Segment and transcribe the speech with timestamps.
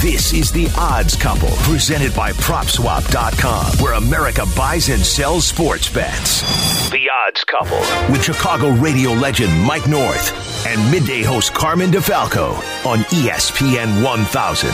[0.00, 6.42] This is The Odds Couple, presented by PropSwap.com, where America buys and sells sports bets.
[6.90, 7.80] The Odds Couple,
[8.12, 12.52] with Chicago radio legend Mike North and midday host Carmen DeFalco
[12.86, 14.70] on ESPN 1000.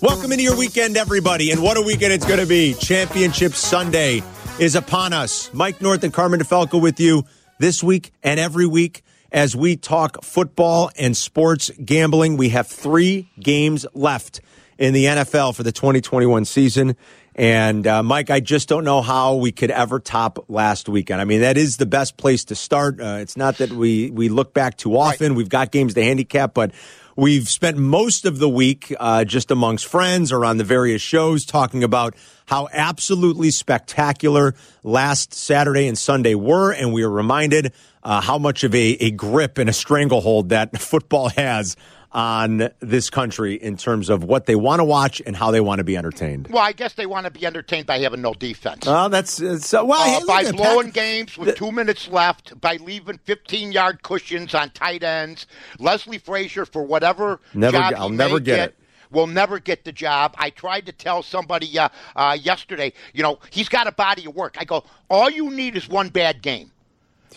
[0.00, 1.50] Welcome into your weekend, everybody.
[1.50, 2.72] And what a weekend it's going to be.
[2.72, 4.22] Championship Sunday
[4.58, 5.52] is upon us.
[5.52, 7.24] Mike North and Carmen DeFalco with you
[7.58, 12.38] this week and every week as we talk football and sports gambling.
[12.38, 14.40] We have three games left
[14.78, 16.96] in the NFL for the 2021 season.
[17.34, 21.20] And uh, Mike, I just don't know how we could ever top last weekend.
[21.20, 22.98] I mean, that is the best place to start.
[22.98, 25.34] Uh, it's not that we we look back too often.
[25.34, 26.72] We've got games to handicap, but
[27.16, 31.44] we've spent most of the week uh, just amongst friends or on the various shows
[31.44, 32.14] talking about
[32.46, 38.62] how absolutely spectacular last Saturday and Sunday were, and we are reminded uh, how much
[38.62, 41.76] of a, a grip and a stranglehold that football has
[42.16, 45.80] on this country in terms of what they want to watch and how they want
[45.80, 46.48] to be entertained.
[46.48, 48.86] Well, I guess they want to be entertained by having no defense.
[48.86, 49.84] Well, that's uh, so.
[49.84, 54.54] Well, Uh, hey, by blowing games with two minutes left, by leaving 15 yard cushions
[54.54, 55.46] on tight ends.
[55.78, 58.78] Leslie Frazier, for whatever Never job I'll he never may get it.
[59.10, 60.34] Will never get the job.
[60.38, 64.34] I tried to tell somebody uh, uh, yesterday, you know, he's got a body of
[64.34, 64.56] work.
[64.58, 66.72] I go, all you need is one bad game.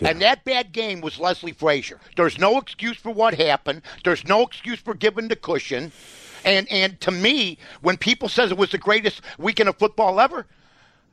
[0.02, 2.00] And that bad game was Leslie Frazier.
[2.16, 3.82] There's no excuse for what happened.
[4.04, 5.92] There's no excuse for giving the cushion.
[6.46, 10.46] And and to me, when people says it was the greatest weekend of football ever,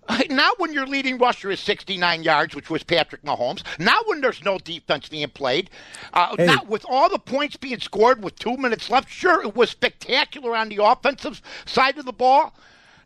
[0.30, 3.62] not when your leading rusher is 69 yards, which was Patrick Mahomes.
[3.78, 5.70] Not when there's no defense being played.
[6.12, 6.46] Uh, Hey.
[6.46, 9.10] Not with all the points being scored with two minutes left.
[9.10, 12.54] Sure, it was spectacular on the offensive side of the ball.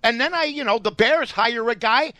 [0.02, 2.12] And then I, you know, the Bears hire a guy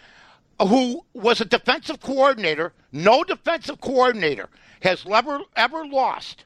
[0.61, 2.73] who was a defensive coordinator.
[2.93, 4.49] No defensive coordinator
[4.81, 6.45] has ever ever lost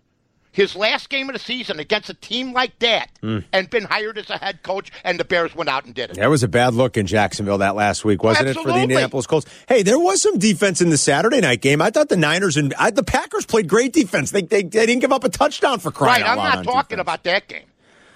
[0.55, 3.41] his last game of the season against a team like that hmm.
[3.53, 6.17] and been hired as a head coach, and the Bears went out and did it.
[6.17, 8.83] That was a bad look in Jacksonville that last week, wasn't it, for the Absolutely.
[8.83, 9.47] Indianapolis Colts?
[9.69, 11.83] Hey, there was some defense in the Saturday night game.
[11.83, 14.31] I thought the Niners and I, the Packers played great defense.
[14.31, 16.59] They, they, they didn't give up a touchdown for crying Right, out I'm loud not
[16.59, 17.01] on talking defense.
[17.01, 17.67] about that game.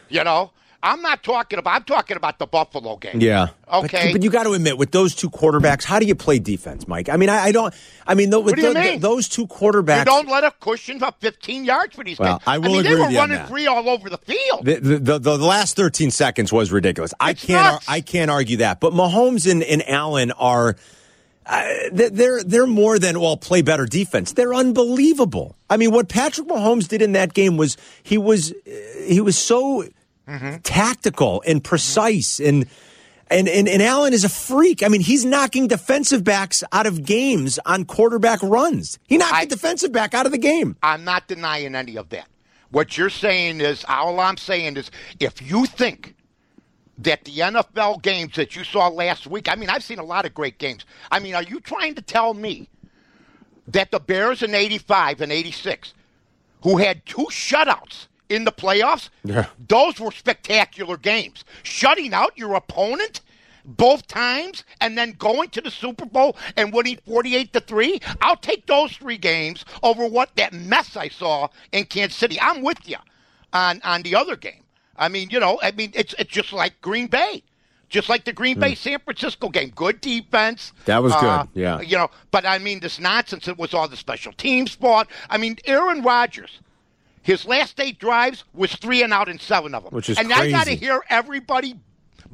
[0.09, 1.75] You know, I'm not talking about.
[1.75, 3.21] I'm talking about the Buffalo game.
[3.21, 3.49] Yeah.
[3.73, 4.07] Okay.
[4.07, 6.87] But, but you got to admit, with those two quarterbacks, how do you play defense,
[6.87, 7.09] Mike?
[7.09, 7.75] I mean, I, I don't.
[8.07, 9.01] I mean, tho- with tho- mean?
[9.01, 9.99] those two quarterbacks.
[10.01, 12.45] you don't let a cushion up 15 yards for these Well, guys.
[12.47, 13.49] I will mean, agree they were with you on running that.
[13.49, 14.65] free all over the field.
[14.65, 17.13] The, the, the, the last 13 seconds was ridiculous.
[17.19, 17.73] I can't.
[17.75, 17.89] nuts.
[17.89, 18.79] I can't argue that.
[18.79, 20.77] But Mahomes and, and Allen are.
[21.45, 24.33] Uh, they- they're they're more than well play better defense.
[24.35, 25.57] They're unbelievable.
[25.71, 28.71] I mean, what Patrick Mahomes did in that game was he was uh,
[29.07, 29.85] he was so
[30.29, 30.57] Mm-hmm.
[30.59, 32.67] tactical and precise and.
[33.31, 34.83] And, and and Allen is a freak.
[34.83, 38.99] I mean, he's knocking defensive backs out of games on quarterback runs.
[39.07, 40.77] He knocked I- the defensive back out of the game.
[40.83, 42.27] I'm not denying any of that.
[42.71, 44.91] What you're saying is, all I'm saying is,
[45.21, 46.15] if you think
[46.97, 50.25] that the NFL games that you saw last week, I mean, I've seen a lot
[50.25, 50.87] of great games.
[51.11, 52.71] I mean, are you trying to tell me
[53.67, 55.93] that the Bears in 85 and 86,
[56.63, 59.47] who had two shutouts in the playoffs, Yeah.
[59.69, 61.45] those were spectacular games.
[61.63, 63.21] Shutting out your opponent
[63.65, 68.37] both times and then going to the Super Bowl and winning 48 to 3, I'll
[68.37, 72.39] take those three games over what that mess I saw in Kansas City.
[72.41, 72.97] I'm with you
[73.53, 74.63] on on the other game.
[74.97, 77.43] I mean, you know, I mean it's it's just like Green Bay.
[77.91, 80.73] Just like the Green Bay San Francisco game, good defense.
[80.77, 80.83] Hmm.
[80.85, 81.81] That was Uh, good, yeah.
[81.81, 83.49] You know, but I mean, this nonsense.
[83.49, 85.09] It was all the special teams fought.
[85.31, 86.61] I mean, Aaron Rodgers,
[87.23, 89.93] his last eight drives was three and out in seven of them.
[89.93, 91.79] Which is and I got to hear everybody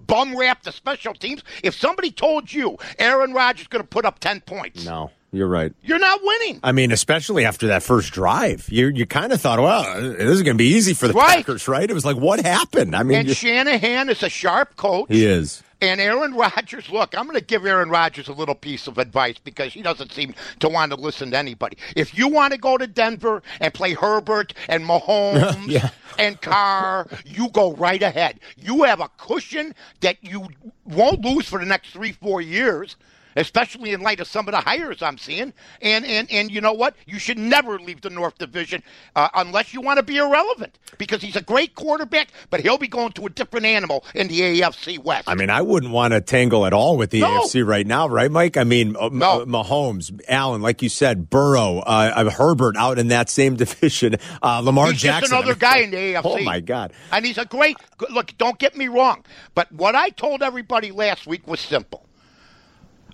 [0.06, 1.42] bum rap the special teams.
[1.62, 5.72] If somebody told you Aaron Rodgers going to put up ten points, No, you're right.
[5.82, 6.60] you're not winning.
[6.62, 10.42] I mean, especially after that first drive, you you kind of thought, well, this is
[10.42, 11.38] going to be easy for the Right.
[11.38, 11.88] Packers, right?
[11.90, 12.94] It was like, what happened?
[12.94, 15.06] I mean, And Shanahan is a sharp coach.
[15.08, 15.62] he is.
[15.80, 19.36] And Aaron Rodgers, look, I'm going to give Aaron Rodgers a little piece of advice
[19.42, 21.76] because he doesn't seem to want to listen to anybody.
[21.96, 25.90] If you want to go to Denver and play Herbert and Mahomes Yeah.
[26.18, 28.40] and Carr, you go right ahead.
[28.56, 30.48] You have a cushion that you
[30.84, 32.96] won't lose for the next three, four years.
[33.36, 35.52] Especially in light of some of the hires I'm seeing,
[35.82, 36.94] and and and you know what?
[37.06, 38.82] You should never leave the North Division
[39.16, 42.88] uh, unless you want to be irrelevant, because he's a great quarterback, but he'll be
[42.88, 45.28] going to a different animal in the AFC West.
[45.28, 47.42] I mean, I wouldn't want to tangle at all with the No.
[47.42, 48.56] AFC right now, right, Mike?
[48.56, 49.42] I mean, uh, No.
[49.42, 54.16] uh, Mahomes, Allen, like you said, Burrow, uh, uh, Herbert out in that same division,
[54.42, 55.32] uh, Lamar He's Jackson.
[55.36, 56.22] another I mean, guy in the AFC.
[56.24, 56.92] Oh my God!
[57.12, 57.76] And he's a great
[58.10, 58.36] look.
[58.38, 62.03] Don't get me wrong, but what I told everybody last week was simple.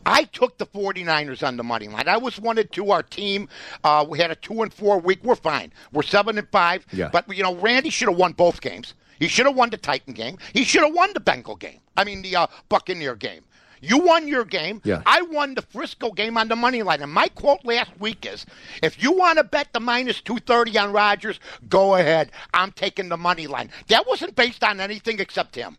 [0.07, 2.09] I took the 49ers on the money line.
[2.09, 2.91] I was one and two.
[2.91, 3.49] Our team,
[3.85, 5.23] uh, we had a two and four week.
[5.23, 5.73] We're fine.
[5.93, 6.87] We're seven and five.
[6.93, 7.11] Yeah.
[7.13, 8.95] But you know, Randy should have won both games.
[9.19, 10.39] He should have won the Titan game.
[10.55, 11.81] He should have won the Bengal game.
[11.97, 13.43] I mean, the uh, Buccaneer game.
[13.83, 14.81] You won your game.
[14.85, 15.03] Yeah.
[15.07, 17.03] I won the Frisco game on the money line.
[17.03, 18.45] And my quote last week is
[18.83, 22.31] if you want to bet the minus 230 on Rodgers, go ahead.
[22.53, 23.71] I'm taking the money line.
[23.89, 25.79] That wasn't based on anything except him.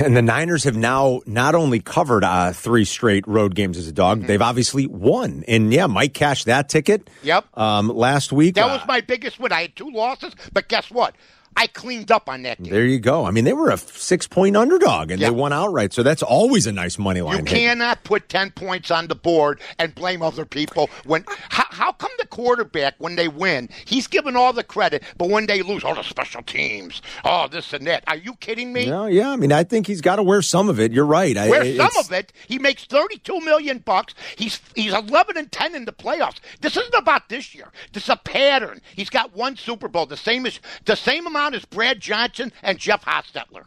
[0.00, 3.92] And the Niners have now not only covered uh, three straight road games as a
[3.92, 4.26] dog, Mm-hmm.
[4.28, 5.42] they've obviously won.
[5.48, 7.10] And yeah, Mike cashed that ticket.
[7.22, 7.46] Yep.
[7.58, 8.54] Um, last week.
[8.54, 9.52] That Uh, was my biggest win.
[9.52, 11.14] I had two losses, but guess what?
[11.56, 12.72] I cleaned up on that game.
[12.72, 13.24] There you go.
[13.24, 15.28] I mean, they were a six point underdog and Yeah.
[15.28, 15.92] they won outright.
[15.92, 17.32] So that's always a nice money line.
[17.38, 17.46] You hit.
[17.46, 20.88] cannot put 10 points on the board and blame other people.
[21.04, 25.28] When how, how come the quarterback, when they win, he's given all the credit, but
[25.28, 28.02] when they lose, all the special teams, oh, this and that.
[28.06, 28.86] Are you kidding me?
[28.86, 29.30] No, yeah.
[29.30, 30.92] I mean, I think he's got to wear some of it.
[30.92, 31.36] You're right.
[31.36, 34.14] I- Where some of it, he makes thirty-two million bucks.
[34.36, 36.36] He's he's eleven and ten in the playoffs.
[36.60, 37.68] This isn't about this year.
[37.92, 38.80] This is a pattern.
[38.96, 42.78] He's got one Super Bowl, the same as the same amount as Brad Johnson and
[42.78, 43.64] Jeff Hostetler.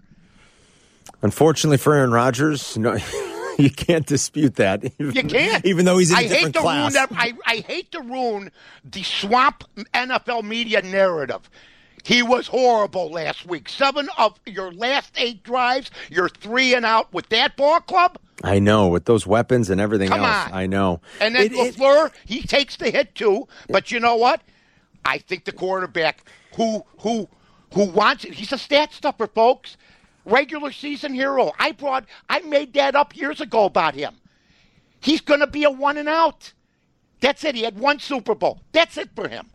[1.22, 2.98] Unfortunately for Aaron Rodgers, no,
[3.57, 4.83] you can't dispute that.
[5.00, 5.66] You can't.
[5.66, 6.94] Even though he's in a I hate different to class.
[6.95, 7.18] ruin that.
[7.18, 8.51] I, I hate to ruin
[8.83, 9.63] the swamp
[9.94, 11.50] NFL media narrative.
[12.04, 13.68] He was horrible last week.
[13.68, 18.18] Seven of your last eight drives, you're three and out with that ball club.
[18.44, 20.48] I know with those weapons and everything Come else.
[20.48, 20.54] on.
[20.54, 21.01] I know.
[21.19, 23.48] And then It- it- he takes the hit too.
[23.69, 24.42] But you know what?
[25.04, 27.27] I think the quarterback who who
[27.75, 29.77] who wants it, he's a stat stuffer, folks.
[30.25, 31.51] Regular season hero.
[31.60, 34.16] I brought I made that up years ago about him.
[35.00, 36.54] He's gonna be a one and out.
[37.22, 37.54] That's it.
[37.54, 38.62] He had one Super Bowl.
[38.72, 39.51] That's it for him.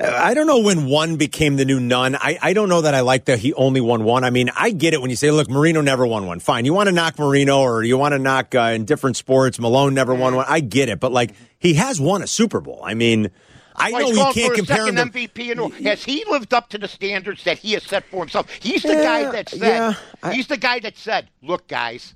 [0.00, 2.14] I don't know when one became the new none.
[2.14, 4.22] I, I don't know that I like that he only won one.
[4.22, 6.38] I mean, I get it when you say, look, Marino never won one.
[6.38, 6.66] Fine.
[6.66, 9.94] You want to knock Marino or you want to knock uh, in different sports, Malone
[9.94, 10.46] never won one.
[10.48, 11.00] I get it.
[11.00, 12.80] But like, he has won a Super Bowl.
[12.84, 13.32] I mean,
[13.78, 15.18] I know going can't for a compare him second to.
[15.18, 15.50] MVP.
[15.52, 15.70] And all.
[15.70, 18.50] has he lived up to the standards that he has set for himself?
[18.60, 19.60] He's the Yeah, guy that said.
[19.60, 22.14] yeah, I- he's the guy that said, "Look, guys,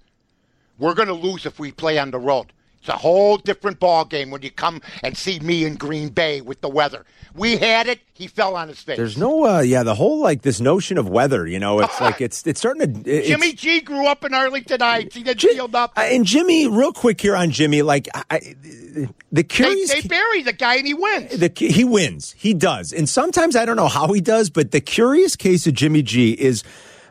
[0.78, 2.52] we're going to lose if we play on the road.
[2.82, 6.40] It's a whole different ball game when you come and see me in Green Bay
[6.40, 7.04] with the weather.
[7.32, 8.00] We had it.
[8.12, 8.96] He fell on his face.
[8.96, 12.20] There's no, uh, yeah, the whole like this notion of weather, you know, it's like
[12.20, 13.08] it's it's starting to.
[13.08, 15.14] It's, Jimmy G grew up in Arlington Heights.
[15.14, 16.02] He didn't feel nothing.
[16.02, 19.92] Uh, and Jimmy, real quick here on Jimmy, like I, the They, curious.
[19.92, 21.38] they bury the guy and he wins.
[21.38, 22.32] the, he wins.
[22.36, 22.92] He does.
[22.92, 26.32] And sometimes I don't know how he does, but the curious case of Jimmy G
[26.32, 26.64] is,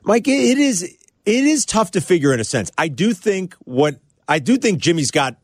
[0.03, 2.71] Mike, it is it is tough to figure in a sense.
[2.77, 5.37] I do think what I do think Jimmy's got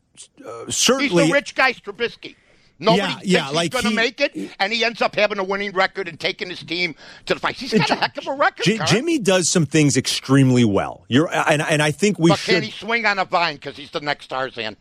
[0.46, 1.26] uh, He's certainly.
[1.26, 2.36] the rich guy, Trubisky.
[2.80, 5.16] Nobody Yeah, thinks yeah, he's like going to he- make it, and he ends up
[5.16, 6.94] having a winning record and taking his team
[7.26, 7.56] to the fight.
[7.56, 8.62] He's got a heck of a record.
[8.64, 11.04] J- Jimmy does some things extremely well.
[11.08, 12.54] You're and and I think we but should.
[12.54, 14.76] can he swing on a vine because he's the next Tarzan?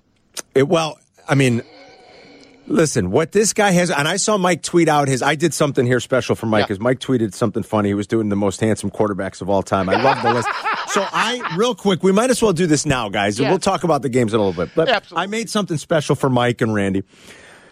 [0.53, 1.63] It, well, I mean,
[2.67, 5.21] listen, what this guy has, and I saw Mike tweet out his.
[5.21, 6.65] I did something here special for Mike Yeah.
[6.67, 7.89] because Mike tweeted something funny.
[7.89, 9.89] He was doing the most handsome quarterbacks of all time.
[9.89, 10.47] I love the list.
[10.89, 13.37] So I, real quick, we might as well do this now, guys.
[13.37, 13.49] Yeah.
[13.49, 14.73] We'll talk about the games in a little bit.
[14.73, 15.21] But Absolutely.
[15.23, 17.03] I made something special for Mike and Randy.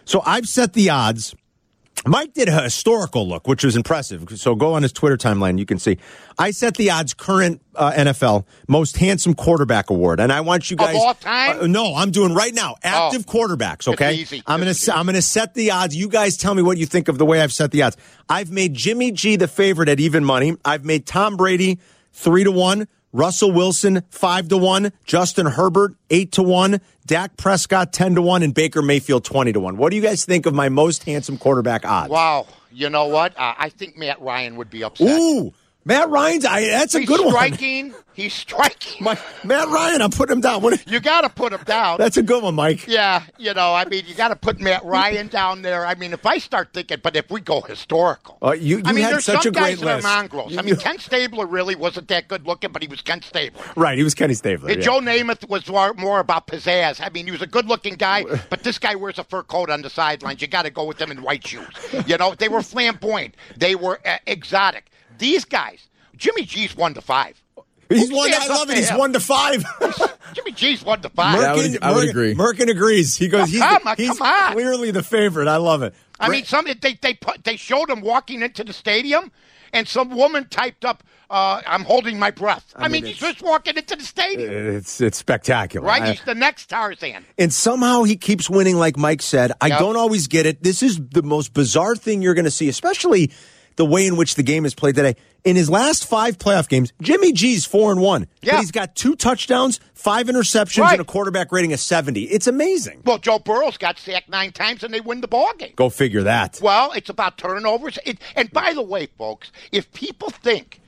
[0.04, 1.34] So I've set the odds.
[2.06, 4.28] Mike did a historical look, which was impressive.
[4.36, 5.58] So go on his Twitter timeline.
[5.58, 5.98] You can see.
[6.38, 10.76] I set the odds current uh, NFL most handsome quarterback award, and I want you
[10.76, 10.96] Of guys.
[10.98, 11.62] all time?
[11.62, 12.76] Uh, no, I'm doing right now.
[12.84, 13.88] Active quarterbacks.
[13.88, 14.44] Okay, easy.
[14.46, 15.96] I'm gonna I'm gonna set the odds.
[15.96, 17.98] You guys tell me what you think of the way I've set the odds.
[18.30, 20.58] I've made Jimmy G the favorite at even money.
[20.64, 21.80] I've made Tom Brady
[22.14, 22.88] three to one.
[23.16, 28.44] Russell Wilson five to one, Justin Herbert eight to one, Dak Prescott ten to one,
[28.44, 29.78] and Baker Mayfield twenty to one.
[29.78, 32.10] What do you guys think of my most handsome quarterback odds?
[32.10, 32.46] Wow.
[32.74, 33.32] You know what?
[33.38, 35.18] Uh, I think Matt Ryan would be upset.
[35.18, 35.54] Ooh,
[35.88, 36.46] Matt Ryan's.
[36.46, 37.30] I, that's a he's good one.
[37.32, 37.94] striking.
[38.14, 39.04] He's striking.
[39.04, 40.62] My, Matt Ryan, I'm putting him down.
[40.62, 41.98] What, you got to put him down.
[42.00, 42.88] that's a good one, Mike.
[42.88, 45.86] yeah, you know, I mean, you got to put Matt Ryan down there.
[45.86, 49.04] I mean, if I start thinking, but if we go historical, Uh, you- I mean,
[49.04, 50.54] had there's such some a great guys that are mongrels.
[50.58, 53.62] I You- mean, Ken Stabler really wasn't that good looking, but he was Ken Stabler.
[53.76, 54.70] Right, he was Kenny Stabler.
[54.72, 54.76] Yeah.
[54.78, 57.02] Joe Namath was more, more about pizzazz.
[57.06, 59.82] I mean, he was a good-looking guy, but this guy wears a fur coat on
[59.82, 60.42] the sidelines.
[60.42, 61.68] You got to go with them in white shoes.
[62.08, 63.36] You know, they were flamboyant.
[63.58, 64.86] They were uh, exotic.
[65.18, 67.42] These guys, Jimmy G's one to five.
[67.90, 68.32] He's Who one.
[68.34, 68.78] I love to it.
[68.78, 68.98] He's him?
[68.98, 69.64] one to five.
[70.34, 71.40] Jimmy G's one to five.
[71.40, 72.34] I would- I would agree.
[72.34, 73.16] Merkin agrees.
[73.16, 73.50] He goes.
[73.50, 74.54] He's, Come on, he's come on.
[74.54, 75.48] clearly the favorite.
[75.48, 75.94] I love it.
[76.20, 79.32] I mean, some they they put, they showed him walking into the stadium,
[79.74, 83.42] and some woman typed up, uh, "I'm holding my breath." I, mean, mean, he's just
[83.44, 85.86] walking into the stadium, it's it's spectacular.
[85.86, 86.02] right?
[86.02, 87.24] I- he's the next Tarzan.
[87.38, 89.52] and somehow he keeps winning, like Mike said.
[89.62, 89.80] I Yep.
[89.80, 90.64] don't always get it.
[90.64, 93.32] This is the most bizarre thing you're going to see, especially
[93.76, 95.16] the way in which the game is played today.
[95.44, 98.28] In his last five playoff games, Jimmy G's four and one.
[98.42, 98.54] Yeah.
[98.54, 100.94] But he's got two touchdowns, five interceptions, Right.
[100.94, 102.24] and a quarterback rating of 70.
[102.24, 103.02] It's amazing.
[103.06, 105.74] Well, Joe Burrow's got sacked nine times and they win the ball game.
[105.76, 106.60] Go figure that.
[106.64, 108.00] Well, it's about turnovers.
[108.06, 110.82] It, and by the way, folks, if people think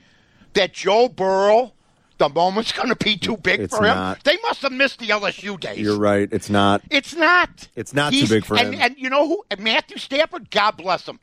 [0.54, 1.72] that Joe Burrow,
[2.16, 4.24] the moment's going to be too big It's for him, not.
[4.24, 5.78] they must have missed the LSU days.
[5.78, 6.28] You're right.
[6.32, 6.82] It's not.
[6.90, 7.68] It's not.
[7.76, 8.80] It's not too big for and, him.
[8.80, 9.44] And you know who?
[9.56, 11.20] Matthew Stafford, God bless him.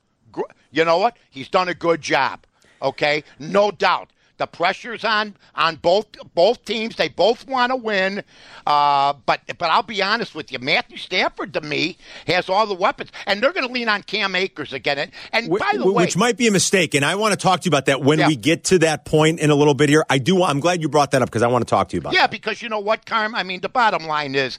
[0.72, 1.18] You know what?
[1.30, 2.42] He's done a good job.
[2.82, 4.10] Okay, no doubt.
[4.38, 6.98] The pressure's on on both both teams.
[6.98, 8.24] They both want to win.
[8.68, 12.74] Uh, but but I'll be honest with you, Matthew Stafford to me has all the
[12.74, 14.98] weapons, and they're going to lean on Cam Akers again.
[15.00, 17.38] And, and Wh- by the way, which might be a mistake, and I want to
[17.38, 18.28] talk to you about that when Yeah.
[18.28, 20.04] we get to that point in a little bit here.
[20.10, 20.44] I do.
[20.44, 22.14] I'm glad you brought that up because I want to talk to you about.
[22.14, 22.32] Yeah, that.
[22.32, 23.36] because you know what, Carm?
[23.36, 24.58] I mean, the bottom line is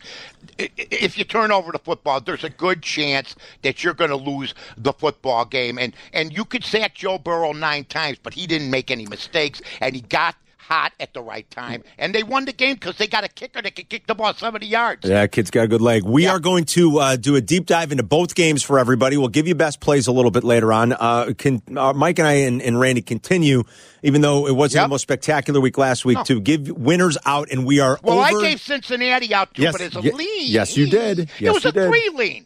[0.59, 4.55] if you turn over the football, there's a good chance that you're going to lose
[4.77, 5.79] the football game.
[5.79, 9.61] And, and you could sack Joe Burrow nine times, but he didn't make any mistakes,
[9.81, 11.85] and he got hot at the right time.
[11.97, 14.35] And they won the game because they got a kicker that could kick the ball
[14.35, 15.09] 70 yards.
[15.09, 16.03] Yeah, kid's got a good leg.
[16.03, 16.33] We Yeah.
[16.33, 19.17] are going to uh, do a deep dive into both games for everybody.
[19.17, 20.93] We'll give you best plays a little bit later on.
[20.93, 23.63] Uh, can, uh, Mike and I and, and Randy continue,
[24.03, 24.85] even though it wasn't Yep.
[24.87, 28.39] the most spectacular week last week, to give winners out, and we are Well, over.
[28.39, 30.51] I gave Cincinnati out too, Yes, but it's a lean.
[30.51, 31.31] yes, you did.
[31.41, 31.87] it was a did.
[31.89, 32.45] three lean.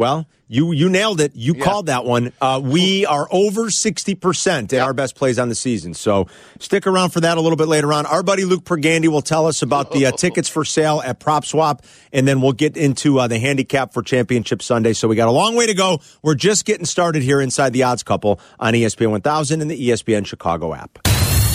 [0.00, 1.32] Well, you you nailed it.
[1.34, 1.62] You Yeah.
[1.62, 2.32] called that one.
[2.40, 5.92] Uh, we are over sixty percent in our best plays on the season.
[5.92, 6.26] So
[6.58, 8.06] stick around for that a little bit later on.
[8.06, 11.44] Our buddy Luke Pergande will tell us about the uh, tickets for sale at Prop
[11.44, 14.94] Swap, and then we'll get into uh, the handicap for Championship Sunday.
[14.94, 16.00] So we got a long way to go.
[16.22, 20.24] We're just getting started here inside the Odds Couple on ESPN 1000 and the ESPN
[20.24, 20.98] Chicago app.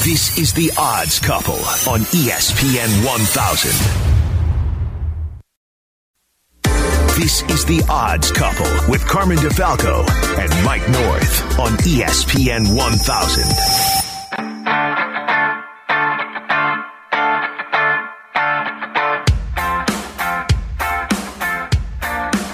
[0.04, 1.56] This is the Odds Couple
[1.90, 4.15] on ESPN 1000.
[7.16, 10.06] This is the Odds Couple with Carmen DeFalco
[10.38, 13.96] and Mike North on ESPN 1000.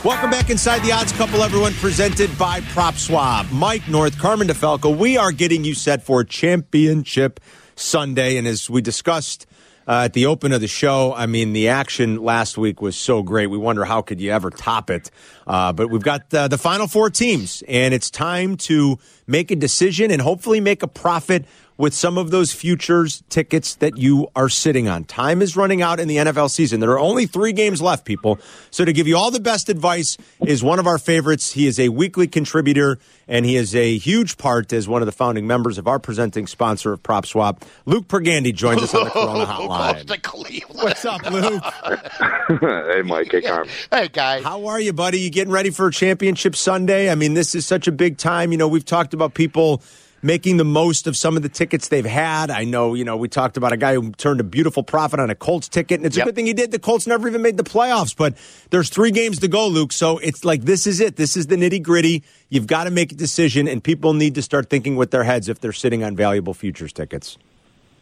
[0.05, 1.73] Welcome back inside the Odds Couple, everyone.
[1.73, 3.51] Presented by Prop Swap.
[3.51, 4.95] Mike North, Carmen DeFalco.
[4.95, 7.39] We are getting you set for Championship
[7.75, 9.47] Sunday, and as we discussed
[9.87, 13.23] uh, at the open of the show, I mean, the action last week was so
[13.23, 13.47] great.
[13.47, 15.09] We wonder how could you ever top it.
[15.47, 19.55] Uh, but we've got uh, the final four teams, and it's time to make a
[19.55, 21.45] decision and hopefully make a profit
[21.81, 25.03] with some of those futures tickets that you are sitting on.
[25.03, 26.79] Time is running out in the NFL season.
[26.79, 28.39] There are only three games left, people.
[28.69, 31.53] So to give you all the best advice is one of our favorites.
[31.53, 35.11] He is a weekly contributor and he is a huge part as one of the
[35.11, 37.65] founding members of our presenting sponsor of Prop Swap.
[37.87, 40.05] Luke Pergande joins us on the Corona Hotline.
[40.05, 41.63] to What's up, Luke?
[42.93, 43.31] hey, Mike.
[43.31, 43.67] Hey, Carm.
[43.91, 44.43] Hey, guys.
[44.43, 45.19] How are you, buddy?
[45.21, 47.09] You getting ready for a Championship Sunday?
[47.09, 48.51] I mean, this is such a big time.
[48.51, 49.81] You know, we've talked about people
[50.21, 52.51] making the most of some of the tickets they've had.
[52.51, 55.29] I know, you know, we talked about a guy who turned a beautiful profit on
[55.29, 56.25] a Colts ticket, and it's Yep.
[56.25, 56.71] a good thing he did.
[56.71, 58.35] The Colts never even made the playoffs, but
[58.69, 59.91] there's three games to go, Luke.
[59.91, 61.15] So it's like this is it.
[61.15, 62.23] This is the nitty gritty.
[62.49, 65.49] You've got to make a decision, and people need to start thinking with their heads
[65.49, 67.37] if they're sitting on valuable futures tickets.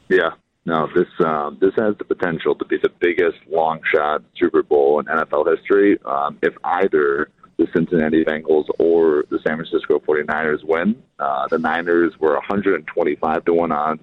[0.10, 0.32] Yeah.
[0.66, 5.00] No, this um, this has the potential to be the biggest long shot Super Bowl
[5.00, 5.98] in NFL history.
[6.06, 12.14] Um, if either the Cincinnati Bengals or the San Francisco 49ers win, uh, the Niners
[12.18, 14.02] were 125 to one odds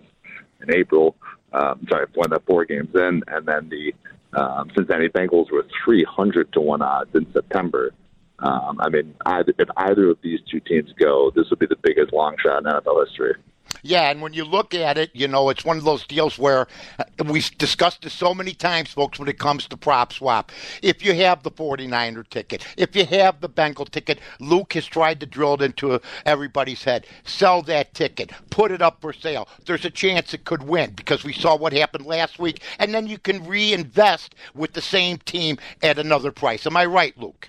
[0.60, 1.16] in April.
[1.52, 3.94] Um, sorry, won the four games in, and then the
[4.38, 7.92] um, Cincinnati Bengals were 300 to one odds in September.
[8.40, 11.78] Um, I mean, either, if either of these two teams go, this would be the
[11.82, 13.36] biggest long shot in NFL history.
[13.82, 16.66] Yeah, and when you look at it, you know, it's one of those deals where
[16.99, 20.50] uh, we've discussed this so many times, folks, when it comes to prop swap.
[20.82, 25.20] If you have the 49er ticket, if you have the Bengal ticket, Luke has tried
[25.20, 27.06] to drill it into everybody's head.
[27.25, 29.49] Sell that ticket, put it up for sale.
[29.64, 33.06] There's a chance it could win because we saw what happened last week, and then
[33.06, 36.66] you can reinvest with the same team at another price.
[36.66, 37.49] Am I right, Luke?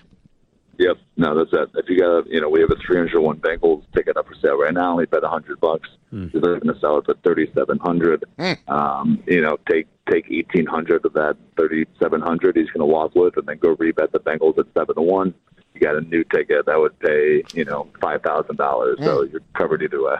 [0.78, 0.96] Yep.
[1.16, 1.70] No, that's it.
[1.74, 4.56] If you got a, you know, we have a 301 Bengals ticket up for sale
[4.56, 4.96] right now.
[4.96, 5.88] We bet 100 bucks.
[6.32, 8.24] They're going to sell it for 3,700.
[8.68, 12.56] Um, you know, take take 1,800 of that 3,700.
[12.56, 15.34] He's going to walk with, and then go rebet the Bengals at seven to one.
[15.74, 18.98] You got a new ticket that would pay, you know, five thousand dollars.
[19.02, 20.16] So you're covered either way.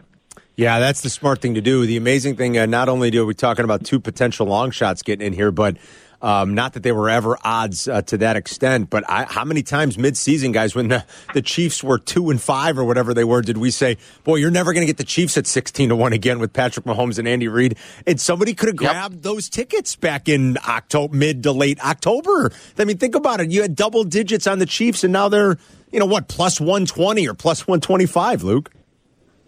[0.57, 1.87] Yeah, that's the smart thing to do.
[1.87, 5.25] The amazing thing, uh, not only are we talking about two potential long shots getting
[5.25, 5.77] in here, but
[6.21, 9.63] um, not that they were ever odds uh, to that extent, but I, how many
[9.63, 13.41] times mid-season, guys, when the, the Chiefs were two and five or whatever they were,
[13.43, 16.13] did we say, "Boy, you're never going to get the Chiefs at sixteen to one
[16.13, 17.77] again with Patrick Mahomes and Andy Reid"?
[18.07, 18.91] And somebody could have Yep.
[18.93, 22.51] grabbed those tickets back in October, mid to late October.
[22.79, 23.51] I mean, think about it.
[23.51, 25.57] You had double digits on the Chiefs, and now they're,
[25.93, 28.71] you know, what plus one twenty or plus one twenty-five, Luke.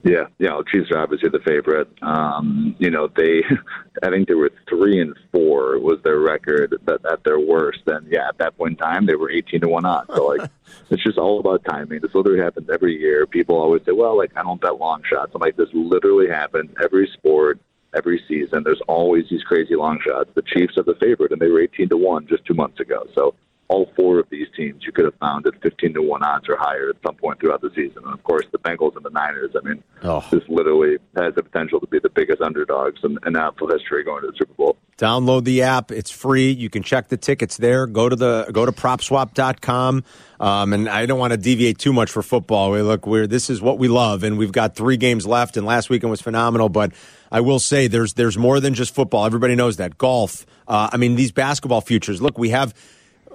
[0.03, 0.53] Yeah, yeah.
[0.53, 1.89] Well, Chiefs are obviously the favorite.
[2.01, 3.43] Um, you know, they,
[4.03, 7.81] I think they were three and four was their record at, at their worst.
[7.87, 10.11] And yeah, at that point in time, they were eighteen to one odds.
[10.15, 10.51] So like,
[10.91, 12.01] it's just all about timing.
[12.01, 13.27] This literally happens every year.
[13.27, 16.71] People always say, "Well, like I don't bet long shots." I'm like, this literally happens
[16.83, 17.59] every sport,
[17.95, 18.63] every season.
[18.65, 20.31] There's always these crazy long shots.
[20.35, 23.07] The Chiefs are the favorite, and they were eighteen to one just two months ago.
[23.15, 23.35] So
[23.71, 26.57] all four of these teams you could have found at 15 to 1 odds or
[26.59, 28.03] higher at some point throughout the season.
[28.05, 30.27] And of course, the Bengals and the Niners, I mean, oh.
[30.33, 34.23] this literally has the potential to be the biggest underdogs in, in NFL history going
[34.23, 34.77] to the Super Bowl.
[34.99, 35.93] Download the app.
[35.93, 36.51] It's free.
[36.51, 37.87] You can check the tickets there.
[37.87, 40.05] Go to the go to propswap.com.
[40.41, 42.73] Um, and I don't want to deviate too much for football.
[42.73, 45.57] We look, we're this is what we love, and we've got three games left.
[45.57, 46.93] And last weekend was phenomenal, but
[47.33, 49.25] I will say there's there's more than just football.
[49.25, 50.45] Everybody knows that golf.
[50.69, 52.21] Uh, I mean, these basketball futures.
[52.21, 52.75] Look, we have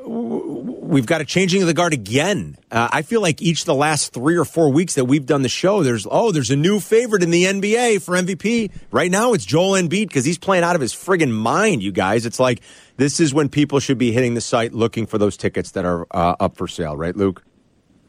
[0.07, 2.57] we've got a changing of the guard again.
[2.71, 5.41] Uh, I feel like each of the last three or four weeks that we've done
[5.41, 8.71] the show, there's oh, there's a new favorite in the NBA for MVP.
[8.91, 11.83] Right now, it's Joel Embiid because he's playing out of his friggin' mind.
[11.83, 12.61] You guys, it's like
[12.97, 16.07] this is when people should be hitting the site looking for those tickets that are
[16.11, 17.43] uh, up for sale, right, Luke?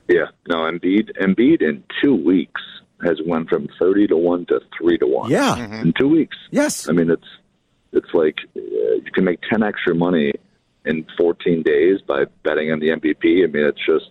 [0.08, 2.60] Yeah, no, Embiid, Embiid in two weeks
[3.04, 5.30] has went from thirty to one to three to one.
[5.30, 5.74] Yeah, mm-hmm.
[5.74, 6.36] in two weeks.
[6.50, 7.26] Yes, I mean it's
[7.92, 10.32] it's like uh, you can make ten extra money
[10.86, 13.44] in 14 days by betting on the MVP.
[13.44, 14.10] I mean, it's just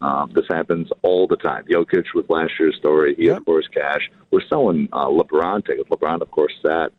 [0.00, 1.64] um, this happens all the time.
[1.64, 3.38] Jokic with last year's story, he yep.
[3.38, 4.10] of course cash.
[4.30, 5.88] We're selling uh, LeBron tickets.
[5.88, 6.92] LeBron, of course, sat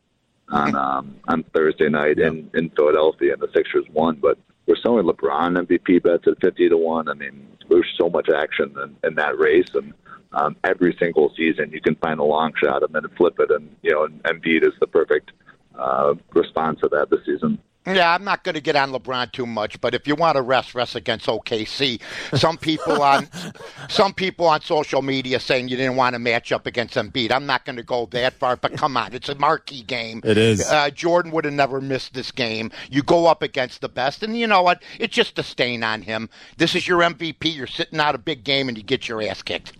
[0.49, 2.33] on um, on Thursday night yep.
[2.33, 4.17] in in Philadelphia, and the Sixers won.
[4.21, 7.07] But we're selling LeBron MVP bets at 50 to one.
[7.07, 9.93] I mean, there's so much action in, in that race, and
[10.33, 13.75] um, every single season you can find a long shot and then flip it, and
[13.81, 15.31] you know, and Embiid is the perfect
[15.77, 17.59] uh, response to that this season.
[17.87, 20.41] Yeah, I'm not going to get on LeBron too much, but if you want to
[20.41, 22.01] rest, rest against OKC.
[22.33, 23.27] Some people on
[23.89, 27.31] some people on social media saying you didn't want to match up against Embiid.
[27.31, 30.21] I'm not going to go that far, but come on, it's a marquee game.
[30.23, 30.67] It is.
[30.67, 32.71] Uh, Jordan would have never missed this game.
[32.89, 34.81] You go up against the best, and you know what?
[34.99, 36.29] It's just a stain on him.
[36.57, 37.55] This is your MVP.
[37.55, 39.73] You're sitting out a big game, and you get your ass kicked.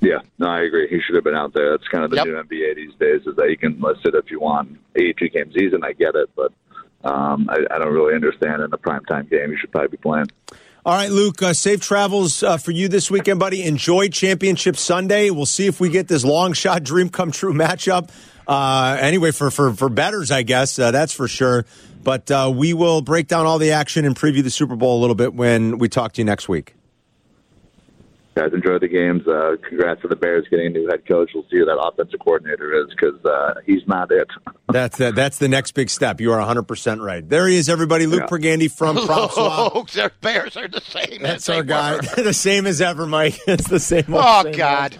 [0.00, 0.88] Yeah, no, I agree.
[0.88, 1.70] He should have been out there.
[1.70, 2.26] That's kind of the yep.
[2.26, 5.52] new NBA these days, is that you can list it if you want 82 game
[5.52, 5.84] season.
[5.84, 6.52] I get it, but
[7.04, 9.50] um, I, I, don't really understand in the primetime game.
[9.50, 10.26] You should probably be playing.
[10.84, 13.62] All right, Luke, uh, safe travels uh, for you this weekend, buddy.
[13.62, 15.30] Enjoy Championship Sunday.
[15.30, 18.10] We'll see if we get this long shot dream come true matchup.
[18.46, 21.64] Uh, anyway, for, for, for betters, I guess, uh, that's for sure.
[22.02, 25.00] But uh, we will break down all the action and preview the Super Bowl a
[25.00, 26.74] little bit when we talk to you next week
[28.34, 29.26] guys enjoy the games.
[29.26, 31.30] Uh, congrats to the Bears getting a new head coach.
[31.34, 34.28] We'll see who that offensive coordinator is because uh, he's not it.
[34.68, 36.20] that's uh, that's the next big step.
[36.20, 37.26] You are 100 percent right.
[37.26, 38.06] There he is, everybody.
[38.06, 38.28] Luke yeah.
[38.28, 39.90] Pergande from Prop Swap.
[39.90, 41.22] their Bears are the same.
[41.22, 41.98] That's our guy.
[42.16, 43.38] the same as ever, Mike.
[43.46, 44.04] It's the same.
[44.08, 44.96] Oh God.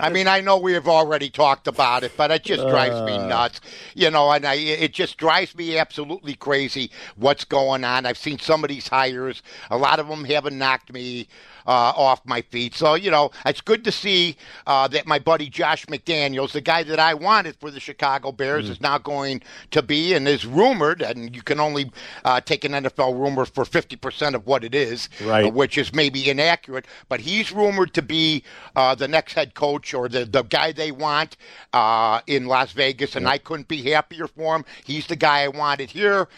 [0.00, 3.12] I mean, I know we have already talked about it, but it just drives me
[3.12, 3.26] uh.
[3.26, 3.60] nuts.
[3.94, 8.06] You know, and I, it just drives me absolutely crazy what's going on.
[8.06, 9.42] I've seen some of these hires.
[9.70, 11.28] A lot of them haven't knocked me
[11.68, 12.74] uh, off my feet.
[12.74, 16.82] So, you know, it's good to see uh, that my buddy Josh McDaniels, the guy
[16.82, 20.44] that I wanted for the Chicago Bears, mm is now going to be and is
[20.44, 21.90] rumored, and you can only
[22.24, 25.52] uh, take an NFL rumor for 50% of what it is, right.
[25.52, 28.42] which is maybe inaccurate, but he's rumored to be
[28.76, 31.36] uh, the next head coach or the, the guy they want
[31.72, 34.64] uh, in Las Vegas, and I couldn't be happier for him.
[34.84, 36.28] He's the guy I wanted here.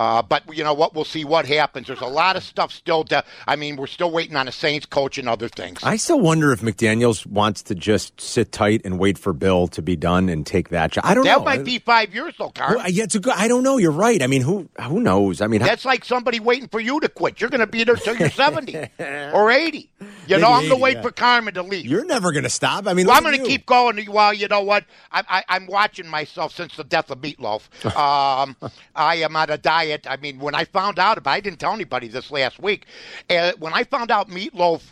[0.00, 0.94] Uh, but you know what?
[0.94, 1.86] We'll see what happens.
[1.86, 3.22] There's a lot of stuff still to.
[3.46, 5.80] I mean, we're still waiting on a Saints coach and other things.
[5.82, 9.82] I still wonder if McDaniel's wants to just sit tight and wait for Bill to
[9.82, 11.04] be done and take that job.
[11.04, 11.44] I don't that know.
[11.44, 12.76] That might be five years though, Carl.
[12.76, 13.76] Well, yeah, it's a good, I don't know.
[13.76, 14.22] You're right.
[14.22, 15.42] I mean, who who knows?
[15.42, 17.38] I mean, that's how, like somebody waiting for you to quit.
[17.38, 18.78] You're going to be there till you're 70
[19.34, 19.90] or 80.
[20.26, 21.02] You know, I'm going to wait yeah.
[21.02, 21.84] for Carmen to leave.
[21.84, 22.86] You're never going to stop.
[22.86, 24.10] I mean, well, I'm going to keep going.
[24.10, 24.84] Well, you know what?
[25.12, 27.68] I, I, am watching myself since the death of Meatloaf.
[28.00, 28.56] Um,
[28.94, 29.89] I am on a diet.
[30.06, 32.86] I mean, when I found out about, I didn't tell anybody this last week.
[33.28, 34.82] Uh, when I found out Meatloaf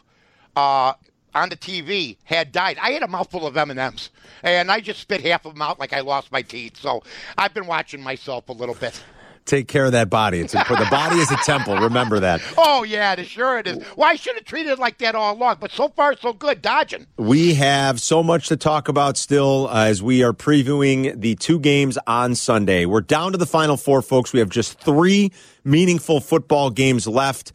[0.57, 0.95] uh,
[1.35, 4.11] on the TV had died, I had a mouthful of M and M's,
[4.43, 6.77] and I just spit half of them out like I lost my teeth.
[6.77, 7.03] So
[7.37, 9.03] I've been watching myself a little bit
[9.49, 10.41] take care of that body.
[10.41, 11.77] It's a, the body is a temple.
[11.79, 12.41] Remember that.
[12.57, 13.79] Oh yeah, it sure it is.
[13.97, 16.63] Well, I should have treated it like that all along, but so far so good.
[16.63, 17.07] Dodging.
[17.17, 21.59] We have so much to talk about still uh, as we are previewing the two
[21.59, 22.85] games on Sunday.
[22.85, 24.33] We're down to the final four, folks.
[24.33, 25.33] We have just three
[25.65, 27.53] meaningful football games left.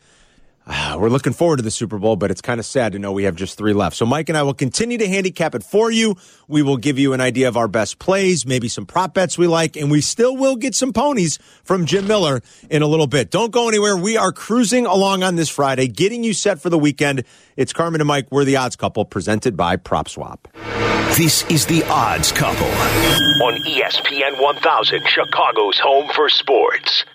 [0.98, 3.24] we're looking forward to the Super Bowl, but it's kind of sad to know we
[3.24, 3.96] have just three left.
[3.96, 6.16] So Mike and I will continue to handicap it for you.
[6.48, 9.48] We will give you an idea of our best plays, maybe some prop bets we
[9.48, 13.30] like, and we still will get some ponies from Jim Miller in a little bit.
[13.30, 13.98] Don't go anywhere.
[13.98, 17.24] We are cruising along on this Friday, getting you set for the weekend.
[17.58, 18.28] It's Carmen and Mike.
[18.32, 20.48] We're the odds couple presented by Prop Swap.
[21.18, 27.06] This is the odds couple on ESPN 1000, Chicago's home for sports.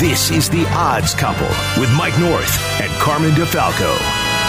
[0.00, 3.90] This is The Odds Couple with Mike North and Carmen DeFalco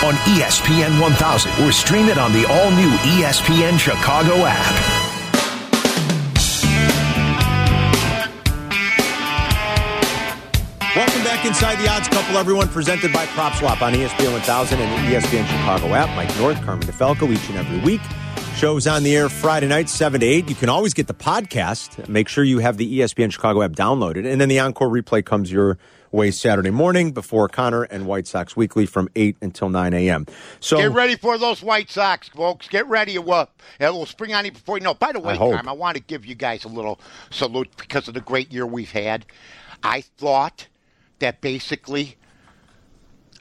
[0.06, 5.10] on ESPN 1000 or stream it on the all new ESPN Chicago app.
[10.96, 12.68] Welcome back inside the odds couple, everyone.
[12.68, 16.16] Presented by PropSwap on ESPN 1000 and the ESPN Chicago app.
[16.16, 18.02] Mike North, Carmen DeFalco, each and every week.
[18.60, 20.50] Shows on the air Friday night, 7 to 8.
[20.50, 22.10] You can always get the podcast.
[22.10, 24.30] Make sure you have the ESPN Chicago app downloaded.
[24.30, 25.78] And then the encore replay comes your
[26.12, 30.26] way Saturday morning before Connor and White Sox Weekly from 8 until 9 a.m.
[30.60, 32.68] So Get ready for those White Sox, folks.
[32.68, 33.18] Get ready.
[33.18, 34.94] Well, it will spring on you before you know.
[34.94, 38.14] By the way, I I want to give you guys a little salute because of
[38.14, 39.26] the great year we've had.
[39.84, 40.68] I thought
[41.20, 42.18] that basically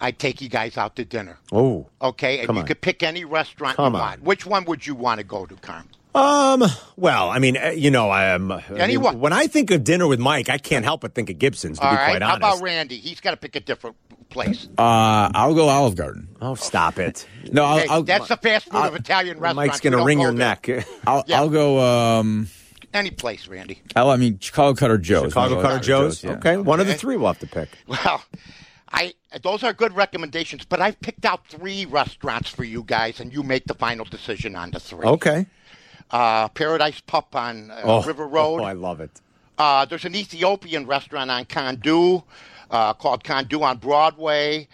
[0.00, 1.38] I'd take you guys out to dinner.
[1.52, 1.86] Oh.
[2.00, 2.68] Okay, and Come you on.
[2.68, 4.02] could pick any restaurant Come you want.
[4.04, 4.10] on.
[4.10, 4.22] want.
[4.24, 5.88] Which one would you want to go to, Carm?
[6.14, 6.64] Um.
[6.96, 8.50] Well, I mean, uh, you know, I am.
[8.50, 9.20] I mean, Anyone.
[9.20, 11.78] when I think of dinner with Mike, I can't help but think of Gibson's.
[11.78, 12.08] To All be right.
[12.10, 12.96] quite How about Randy?
[12.98, 13.94] He's got to pick a different
[14.30, 14.68] place.
[14.78, 16.28] Uh, I'll go Olive Garden.
[16.40, 17.26] oh, stop it!
[17.52, 19.56] No, I'll, Hey, I'll, that's the fast food of Italian restaurant.
[19.68, 20.68] Mike's going to wring your neck.
[21.06, 21.40] I'll, yeah.
[21.40, 21.78] I'll go.
[22.18, 22.48] Um,
[22.94, 23.80] Any place, Randy.
[23.94, 25.28] I'll, I mean, Chicago Cutter Joe's.
[25.32, 26.24] Chicago I'll Cutter Joe's.
[26.24, 26.32] yeah.
[26.32, 27.68] Okay, one of the three we'll have to pick.
[27.86, 28.22] Well,
[28.92, 33.32] I those are good recommendations, but I've picked out three restaurants for you guys, and
[33.32, 35.06] you make the final decision on the three.
[35.06, 35.46] Okay.
[36.10, 38.60] Uh, Paradise Pup on uh, Oh, River Road.
[38.60, 39.20] Oh, I love it.
[39.58, 42.22] Uh, there's an Ethiopian restaurant on Condu
[42.70, 44.68] uh, called Condu on Broadway,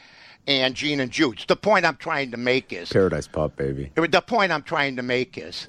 [0.47, 1.45] and Gene and Jude's.
[1.47, 3.91] The point I'm trying to make is Paradise Pup, baby.
[3.97, 5.69] the point I'm trying to make is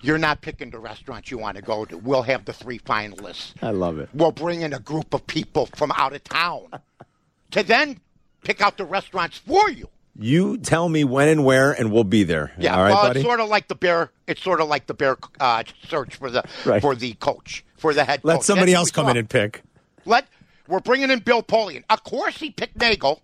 [0.00, 1.96] you're not picking the restaurant you want to go to.
[1.98, 3.52] We'll have the three finalists.
[3.62, 4.08] I love it.
[4.14, 6.68] We'll bring in a group of people from out of town
[7.52, 8.00] to then
[8.44, 9.88] pick out the restaurants for you.
[10.20, 12.52] You tell me when and where, and we'll be there.
[12.58, 13.20] Yeah, All right, well, buddy.
[13.20, 14.10] it's sort of like the bear.
[14.26, 16.82] It's sort of like the bear uh, search for the Right.
[16.82, 18.22] for the coach for the head.
[18.22, 18.24] Coach.
[18.26, 18.44] Let coach.
[18.46, 19.62] somebody That's else come we in and pick.
[20.04, 20.26] Let
[20.66, 21.84] we're bringing in Bill Polian.
[21.88, 23.22] Of course, he picked Nagel.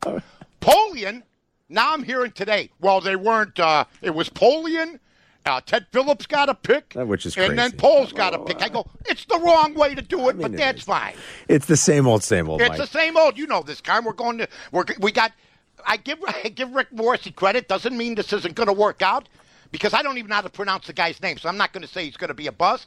[0.60, 1.22] Polian.
[1.68, 2.70] Now I'm hearing today.
[2.80, 3.58] Well, they weren't.
[3.58, 5.00] Uh, it was Polian.
[5.46, 7.50] Uh, Ted Phillips got a pick, which is great.
[7.50, 8.62] and then Poles got a pick.
[8.62, 10.84] I go, it's the wrong way to do it, mean, but it that's is.
[10.84, 11.14] fine.
[11.48, 12.62] It's the same old, same old.
[12.62, 12.78] It's Mike.
[12.78, 13.36] the same old.
[13.36, 14.04] You know this, Carm.
[14.06, 14.48] We're going to.
[14.72, 15.32] We're we got.
[15.86, 17.68] I give I give Rick Morrissey credit.
[17.68, 19.28] Doesn't mean this isn't going to work out.
[19.70, 21.82] Because I don't even know how to pronounce the guy's name, so I'm not going
[21.82, 22.86] to say he's going to be a bust.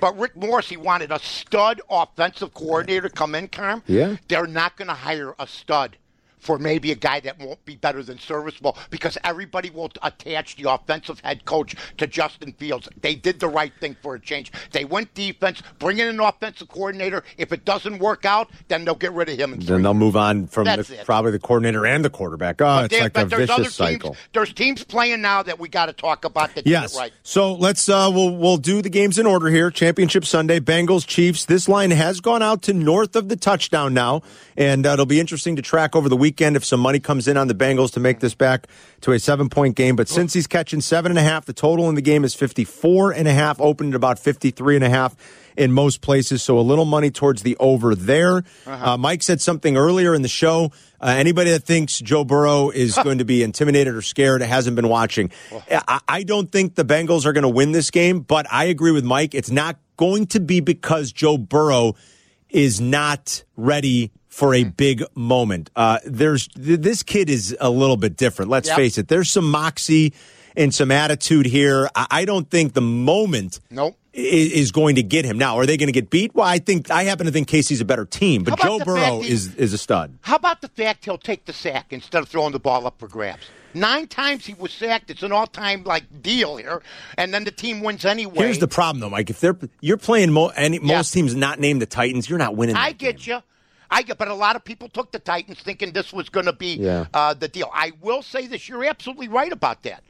[0.00, 3.82] But Rick Morrissey wanted a stud offensive coordinator to come in, Carm.
[3.88, 4.14] Yeah.
[4.28, 5.96] They're not going to hire a stud
[6.40, 10.70] for maybe a guy that won't be better than serviceable because everybody will attach the
[10.70, 12.88] offensive head coach to Justin Fields.
[13.00, 14.50] They did the right thing for a change.
[14.72, 17.22] They went defense, bring in an offensive coordinator.
[17.38, 19.58] If it doesn't work out, then they'll get rid of him.
[19.60, 22.60] Then they'll move on from the, probably the coordinator and the quarterback.
[22.60, 24.10] Oh, it's There- like a but there's other vicious cycle.
[24.14, 24.26] teams.
[24.32, 26.94] There's teams playing now that we got to talk about that Yes.
[26.94, 27.12] it right.
[27.22, 29.70] So let's uh we'll we'll do the games in order here.
[29.70, 31.44] Championship Sunday, Bengals Chiefs.
[31.44, 34.22] This line has gone out to north of the touchdown now,
[34.56, 37.36] and uh, it'll be interesting to track over the weekend if some money comes in
[37.36, 38.68] on the Bengals to make this back
[39.00, 39.96] to a seven point game.
[39.96, 42.64] But since he's catching seven and a half, the total in the game is fifty
[42.64, 45.16] four and a half, opened at about fifty three and a half
[45.56, 46.40] in most places.
[46.42, 48.44] So a little money towards the over there.
[48.66, 50.70] uh Mike said something earlier in the show.
[51.00, 54.88] Uh, anybody that thinks Joe Burrow is going to be intimidated or scared hasn't been
[54.88, 55.32] watching.
[55.68, 58.92] I, I don't think the Bengals are going to win this game, but I agree
[58.92, 59.34] with Mike.
[59.34, 61.96] It's not going to be because Joe Burrow
[62.50, 65.68] is not ready for a big moment.
[65.76, 68.50] Uh, there's th- this kid is a little bit different.
[68.50, 68.76] Let's Yep.
[68.76, 69.08] face it.
[69.08, 70.14] There's some moxie
[70.56, 71.90] and some attitude here.
[71.94, 73.96] I, I don't think the moment Nope.
[74.16, 75.36] i- is going to get him.
[75.36, 76.34] Now, are they going to get beat?
[76.34, 79.30] Well, I think I happen to think Casey's a better team, but Joe Burrow he-
[79.30, 80.16] is is a stud.
[80.22, 83.08] How about the fact he'll take the sack instead of throwing the ball up for
[83.08, 83.42] grabs?
[83.74, 85.10] Nine times he was sacked.
[85.10, 86.82] It's an all-time like deal here,
[87.16, 88.34] and then the team wins anyway.
[88.38, 89.30] Here's the problem, though, Mike.
[89.30, 90.96] If they're you're playing mo- any, Yeah.
[90.98, 92.74] most teams not named the Titans, you're not winning.
[92.76, 93.36] I get game.
[93.36, 93.42] you.
[93.90, 96.52] I get, but a lot of people took the Titans thinking this was going to
[96.52, 97.06] be Yeah.
[97.12, 97.70] uh, the deal.
[97.74, 100.02] I will say this: you're absolutely right about that.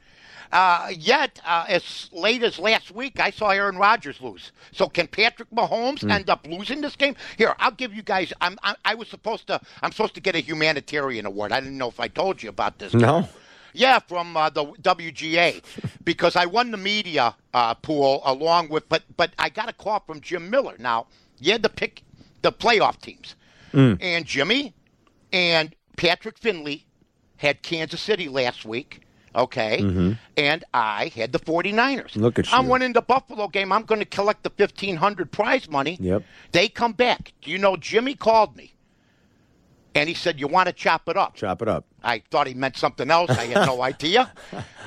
[0.51, 4.51] Uh, yet, uh, as late as last week, I saw Aaron Rodgers lose.
[4.73, 6.11] So, can Patrick Mahomes Hmm.
[6.11, 7.15] end up losing this game?
[7.37, 8.33] Here, I'll give you guys.
[8.41, 9.61] I'm, I, I was supposed to.
[9.81, 11.53] I'm supposed to get a humanitarian award.
[11.53, 12.93] I didn't know if I told you about this.
[12.93, 13.29] No.
[13.73, 15.63] Yeah, from uh, the WGA,
[16.03, 20.01] because I won the media uh, pool along with, but but I got a call
[20.05, 20.75] from Jim Miller.
[20.77, 21.07] Now
[21.39, 22.03] you had to pick
[22.41, 23.35] the playoff teams,
[23.73, 23.97] Mm.
[24.01, 24.73] and Jimmy,
[25.33, 26.85] And Patrick Finley
[27.37, 29.01] had Kansas City last week.
[29.33, 30.15] Okay.
[30.35, 32.11] And I had the 49ers.
[32.11, 32.19] Mm-hmm.
[32.19, 32.71] Look at I'm you.
[32.71, 33.71] winning the Buffalo game.
[33.71, 35.97] I'm going to collect the 1500 prize money.
[36.01, 36.23] Yep.
[36.51, 37.31] They come back.
[37.41, 38.73] Do you know Jimmy called me?
[39.95, 41.35] And he said, You want to chop it up?
[41.35, 41.85] Chop it up.
[42.03, 43.29] I thought he meant something else.
[43.31, 44.31] I had no idea.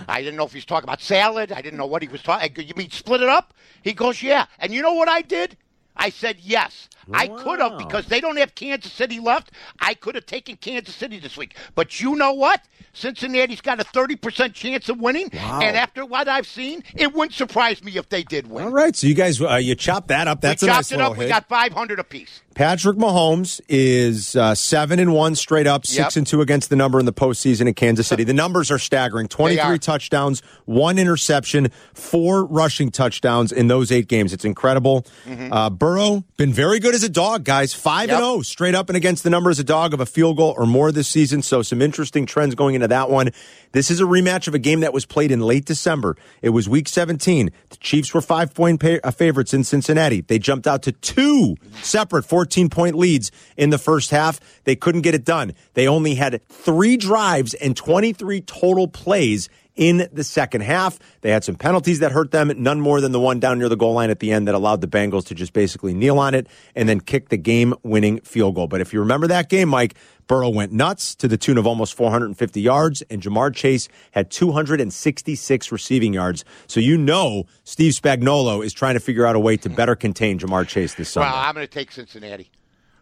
[0.09, 1.53] I didn't know if he was talking about salad.
[1.53, 2.51] I didn't know what he was talking.
[2.67, 3.55] You mean split it up?
[3.83, 4.47] He goes, Yeah.
[4.59, 5.57] And you know what I did?
[5.97, 6.89] I said yes.
[7.13, 9.51] I could have because they don't have Kansas City left.
[9.81, 11.57] I could have taken Kansas City this week.
[11.75, 12.63] But you know what?
[12.93, 15.31] Cincinnati's got a 30% chance of winning.
[15.33, 15.61] Wow.
[15.63, 18.65] And after what I've seen, it wouldn't surprise me if they did win.
[18.65, 20.41] All right, so you guys, uh, you chop that up.
[20.41, 21.17] That's we chopped nice it up.
[21.17, 22.43] We got 500 apiece.
[22.55, 26.17] Patrick Mahomes is uh, seven and one straight up, six Yep.
[26.17, 28.23] and two against the number in the postseason in Kansas City.
[28.25, 29.79] The numbers are staggering: twenty-three are.
[29.79, 34.33] touchdowns, one interception, four rushing touchdowns in those eight games.
[34.33, 35.05] It's incredible.
[35.29, 37.75] Uh, Burrow been very good as a dog, guys.
[37.75, 38.23] Five and Mm-hmm.
[38.23, 38.33] Yep.
[38.35, 40.67] zero straight up and against the number as a dog of a field goal or
[40.67, 41.43] more this season.
[41.43, 43.31] So some interesting trends going into that one.
[43.73, 46.17] This is a rematch of a game that was played in late December.
[46.43, 47.51] It was Week 17.
[47.71, 50.21] The Chiefs were five point pa- uh, favorites in Cincinnati.
[50.21, 54.39] They jumped out to two separate 14 point leads in the first half.
[54.65, 55.55] They couldn't get it done.
[55.73, 60.99] They only had three drives and 23 total plays in the second half.
[61.21, 63.77] They had some penalties that hurt them, none more than the one down near the
[63.77, 66.47] goal line at the end that allowed the Bengals to just basically kneel on it
[66.75, 68.67] and then kick the game winning field goal.
[68.67, 69.95] But if you remember that game, Mike,
[70.27, 75.73] Burrow went nuts to the tune of almost 450 yards, and Ja'Marr Chase had 266
[75.73, 76.45] receiving yards.
[76.67, 80.39] So you know Steve Spagnuolo is trying to figure out a way to better contain
[80.39, 81.27] Ja'Marr Chase this summer.
[81.27, 82.51] Well, I'm going to take Cincinnati.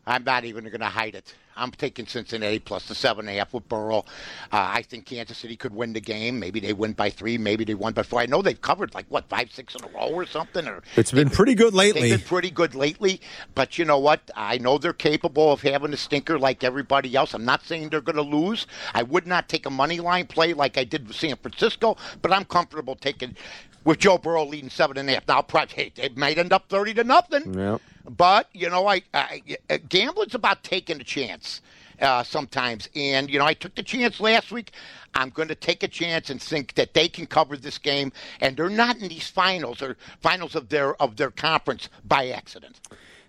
[0.06, 1.34] I'm not even going to hide it.
[1.56, 3.98] I'm taking Cincinnati plus the seven and a half with Burrow.
[3.98, 4.02] Uh,
[4.52, 6.38] I think Kansas City could win the game.
[6.38, 7.36] Maybe they win by three.
[7.36, 8.20] Maybe they won by four.
[8.20, 10.66] I know they've covered like what five, six in a row or something.
[10.66, 12.08] Or it's been pretty good lately.
[12.08, 13.20] They've been pretty good lately,
[13.54, 14.30] but you know what?
[14.34, 17.34] I know they're capable of having a stinker like everybody else.
[17.34, 18.66] I'm not saying they're going to lose.
[18.94, 22.32] I would not take a money line play like I did with San Francisco, but
[22.32, 23.36] I'm comfortable taking
[23.84, 25.28] with Joe Burrow leading seven and a half.
[25.28, 27.54] Now, probably hey, it might end up thirty to nothing.
[27.58, 27.78] Yeah.
[28.08, 31.60] But you know, I, I uh, gambling's about taking a chance.
[32.00, 34.72] Uh, sometimes, and you know, I took the chance last week.
[35.14, 38.10] I'm going to take a chance and think that they can cover this game,
[38.40, 42.80] and they're not in these finals or finals of their of their conference by accident.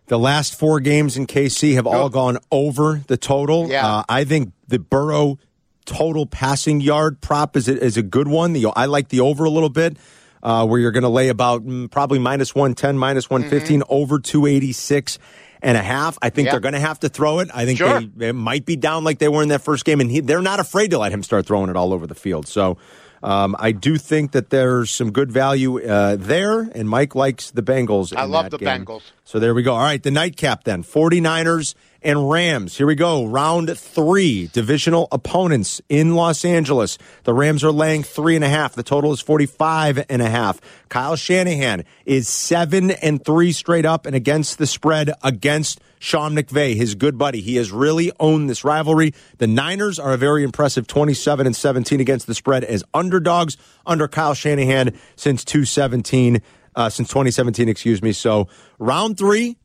[0.08, 3.70] The last four games in KC have all gone over the total.
[3.70, 3.88] Yeah.
[3.88, 5.40] Uh, I think the Burrow
[5.86, 8.54] total passing yard prop is a, is a good one.
[8.54, 9.98] The I like the over a little bit,
[10.44, 15.18] uh, where you're going to lay about mm, probably minus 110, minus 115, over 286
[15.64, 16.18] and a half.
[16.22, 16.46] I think Mm-hmm.
[16.48, 16.52] Yeah.
[16.52, 17.50] they're going to have to throw it.
[17.54, 18.02] I think Sure.
[18.02, 20.42] they, they might be down like they were in that first game, and he, they're
[20.42, 22.46] not afraid to let him start throwing it all over the field.
[22.48, 22.78] So.
[23.26, 27.64] Um, I do think that there's some good value uh, there, and Mike likes the
[27.64, 28.14] Bengals.
[28.14, 28.84] I love that the game.
[28.86, 29.04] Bengals.
[29.24, 29.76] So there we go.
[29.76, 32.78] All right, the nightcap then 49ers and Rams.
[32.78, 33.26] Here we go.
[33.26, 36.98] Round three, divisional opponents in Los Angeles.
[37.24, 38.76] The Rams are laying three and a half.
[38.76, 40.60] The total is 45 and a half.
[40.90, 46.76] Kyle Shanahan is seven and three straight up and against the spread against Sean McVay,
[46.76, 47.42] his good buddy.
[47.42, 49.14] He has really owned this rivalry.
[49.38, 54.08] The Niners are a very impressive 27 and 17 against the spread as underdogs under
[54.08, 56.42] Kyle Shanahan since 217
[56.76, 58.12] uh, since 2017, excuse me.
[58.14, 58.48] So
[58.80, 59.58] round three,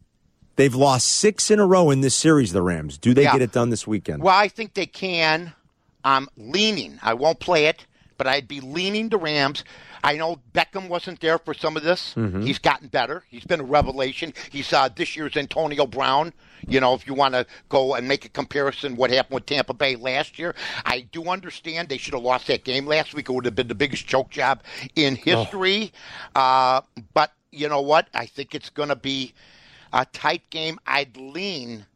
[0.58, 2.52] they've lost six in a row in this series.
[2.52, 2.98] The Rams.
[2.98, 3.32] Do they Yeah.
[3.32, 4.22] get it done this weekend?
[4.22, 5.54] Well, I think they can.
[6.04, 6.98] I'm leaning.
[7.02, 7.86] I won't play it,
[8.18, 9.64] but I'd be leaning the Rams.
[10.04, 12.14] I know Beckham wasn't there for some of this.
[12.14, 13.24] He's gotten better.
[13.28, 14.32] He's been a revelation.
[14.50, 16.32] He's uh, this year's Antonio Brown.
[16.66, 19.74] You know, if you want to go and make a comparison, what happened with Tampa
[19.74, 23.28] Bay last year, I do understand they should have lost that game last week.
[23.28, 24.62] It would have been the biggest choke job
[24.94, 25.92] in history.
[26.34, 26.80] Uh,
[27.14, 28.08] but you know what?
[28.14, 29.34] I think it's going to be
[29.92, 30.78] a tight game.
[30.86, 31.86] I'd lean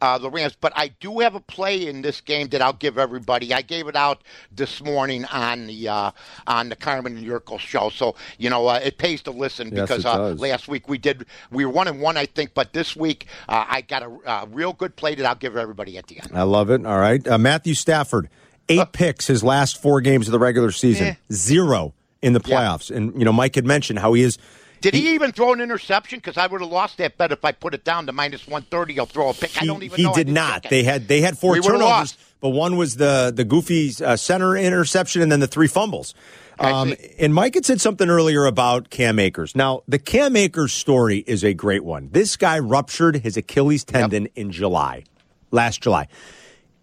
[0.00, 0.56] uh, the Rams.
[0.60, 3.54] But I do have a play in this game that I'll give everybody.
[3.54, 6.10] I gave it out this morning on the uh,
[6.48, 7.88] on the Carmen and Jurko show.
[7.88, 11.24] So you know uh, it pays to listen Yes, because uh, last week we did
[11.52, 14.46] we were one and one I think, but this week uh, I got a, a
[14.48, 16.30] real good play that I'll give everybody at the end.
[16.34, 16.84] I love it.
[16.84, 18.28] All right, uh, Matthew Stafford,
[18.68, 21.14] eight picks his last four games of the regular season, Eh.
[21.32, 22.56] zero in the Yeah.
[22.56, 22.90] playoffs.
[22.94, 24.36] And you know, Mike had mentioned how he is.
[24.82, 26.18] Did he, even throw an interception?
[26.18, 28.62] Because I would have lost that bet if I put it down to minus one
[28.62, 28.94] thirty.
[28.94, 29.60] He'll throw a pick.
[29.62, 30.14] I don't even he know.
[30.14, 30.64] Did not.
[30.68, 34.56] They had they had four We turnovers, but one was the the goofy uh, center
[34.56, 36.14] interception, and then the three fumbles.
[36.58, 39.56] Um, and Mike had said something earlier about Cam Akers.
[39.56, 42.10] Now, the Cam Akers story is a great one.
[42.12, 45.04] This guy ruptured his Achilles tendon in July,
[45.50, 46.08] last July.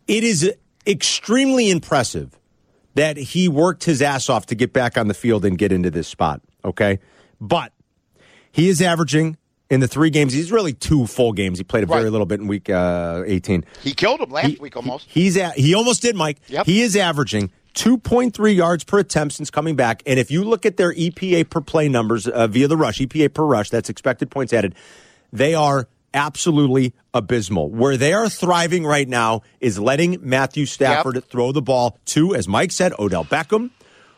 [0.08, 0.52] It is
[0.88, 2.38] extremely impressive
[2.96, 5.92] that he worked his ass off to get back on the field and get into
[5.92, 6.42] this spot.
[6.66, 7.00] Okay,
[7.40, 7.72] but
[8.52, 9.38] he is averaging
[9.70, 10.34] in the three games.
[10.34, 11.58] He's really two full games.
[11.60, 12.12] He played a very Right.
[12.12, 13.64] little bit in week uh, 18.
[13.84, 15.08] He killed him last He- week almost.
[15.10, 16.38] he- he's at, he almost did, Mike.
[16.48, 16.66] Yep.
[16.66, 20.02] He is averaging 2.3 yards per attempt since coming back.
[20.08, 23.34] And if you look at their EPA per play numbers uh, via the rush, EPA
[23.34, 24.74] per rush, that's expected points added,
[25.32, 27.70] they are absolutely abysmal.
[27.70, 32.48] Where they are thriving right now is letting Matthew Stafford throw the ball to, as
[32.48, 33.70] Mike said, Odell Beckham.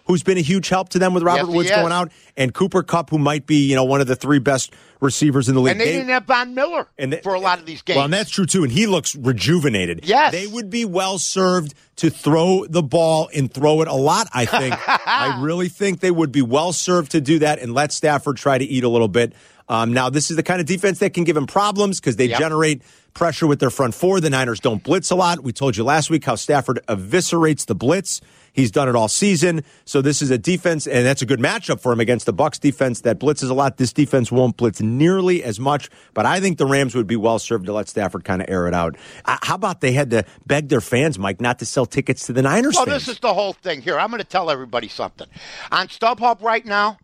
[0.05, 2.83] Who's been a huge help to them with Robert Yes, Woods going out, and Cooper
[2.83, 5.71] Kupp, who might be, you know, one of the three best receivers in the league.
[5.71, 7.95] and they, didn't have Von Miller and they- for a lot of these games.
[7.97, 8.63] Well, and that's true too.
[8.63, 10.01] And he looks rejuvenated.
[10.03, 10.31] Yes.
[10.31, 14.45] They would be well served to throw the ball and throw it a lot, I
[14.45, 14.75] think.
[15.07, 18.57] I really think they would be well served to do that and let Stafford try
[18.57, 19.33] to eat a little bit.
[19.69, 22.25] Um, now, this is the kind of defense that can give him problems because they
[22.25, 22.39] Yep.
[22.39, 22.81] generate
[23.13, 24.19] pressure with their front four.
[24.19, 25.41] The Niners don't blitz a lot.
[25.43, 28.19] We told you last week how Stafford eviscerates the blitz.
[28.53, 29.63] He's done it all season.
[29.85, 32.59] So this is a defense, and that's a good matchup for him against the Bucks
[32.59, 33.77] defense that blitzes a lot.
[33.77, 37.39] This defense won't blitz nearly as much, but I think the Rams would be well
[37.39, 38.97] served to let Stafford kind of air it out.
[39.25, 42.33] Uh, how about they had to beg their fans, Mike, not to sell tickets to
[42.33, 42.75] the Niners?
[42.75, 43.05] Well, fans?
[43.05, 43.97] this is the whole thing here.
[43.97, 45.27] I'm going to tell everybody something.
[45.71, 46.97] On StubHub right now,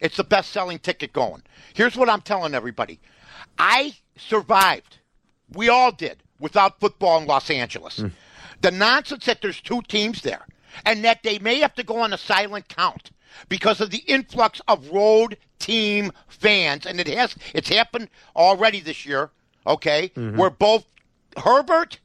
[0.00, 1.42] it's the best selling ticket going.
[1.74, 3.00] Here's what I'm telling everybody
[3.58, 4.98] I survived.
[5.52, 7.98] We all did without football in Los Angeles.
[7.98, 8.08] Hmm.
[8.60, 10.46] The nonsense that there's two teams there
[10.84, 13.10] and that they may have to go on a silent count
[13.48, 19.04] because of the influx of road team fans and it has it's happened already this
[19.06, 19.30] year
[19.66, 20.36] okay Mm-hmm.
[20.36, 20.84] where both
[21.36, 21.98] Herbert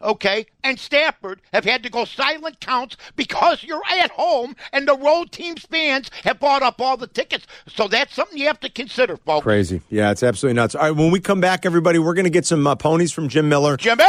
[0.00, 4.96] okay, and Stafford have had to go silent counts because you're at home and the
[4.96, 7.46] road team's fans have bought up all the tickets.
[7.66, 9.44] So that's something you have to consider, folks.
[9.44, 9.82] Crazy.
[9.88, 10.74] Yeah, it's absolutely nuts.
[10.74, 13.28] All right, when we come back, everybody, we're going to get some uh, ponies from
[13.28, 13.76] Jim Miller.
[13.76, 14.04] Jimmy!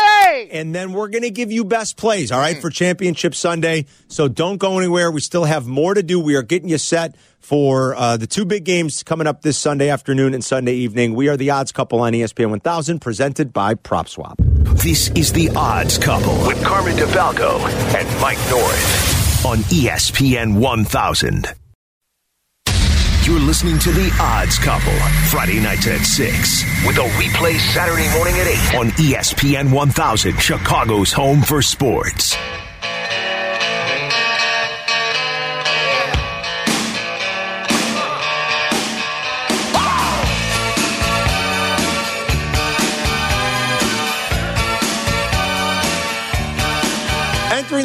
[0.51, 3.85] and then we're going to give you best plays, all right, for Championship Sunday.
[4.07, 5.11] So don't go anywhere.
[5.11, 6.19] We still have more to do.
[6.19, 9.89] We are getting you set for uh, the two big games coming up this Sunday
[9.89, 11.15] afternoon and Sunday evening.
[11.15, 14.48] We are the odds couple on ESPN 1000, presented by PropSwap.
[14.59, 17.59] This is the Odds Couple with Carmen DeFalco
[17.95, 21.47] and Mike North on ESPN 1000.
[23.23, 24.91] You're listening to the Odds Couple
[25.29, 31.13] Friday nights at 6 with a replay Saturday morning at 8 on ESPN 1000, Chicago's
[31.13, 32.35] home for sports.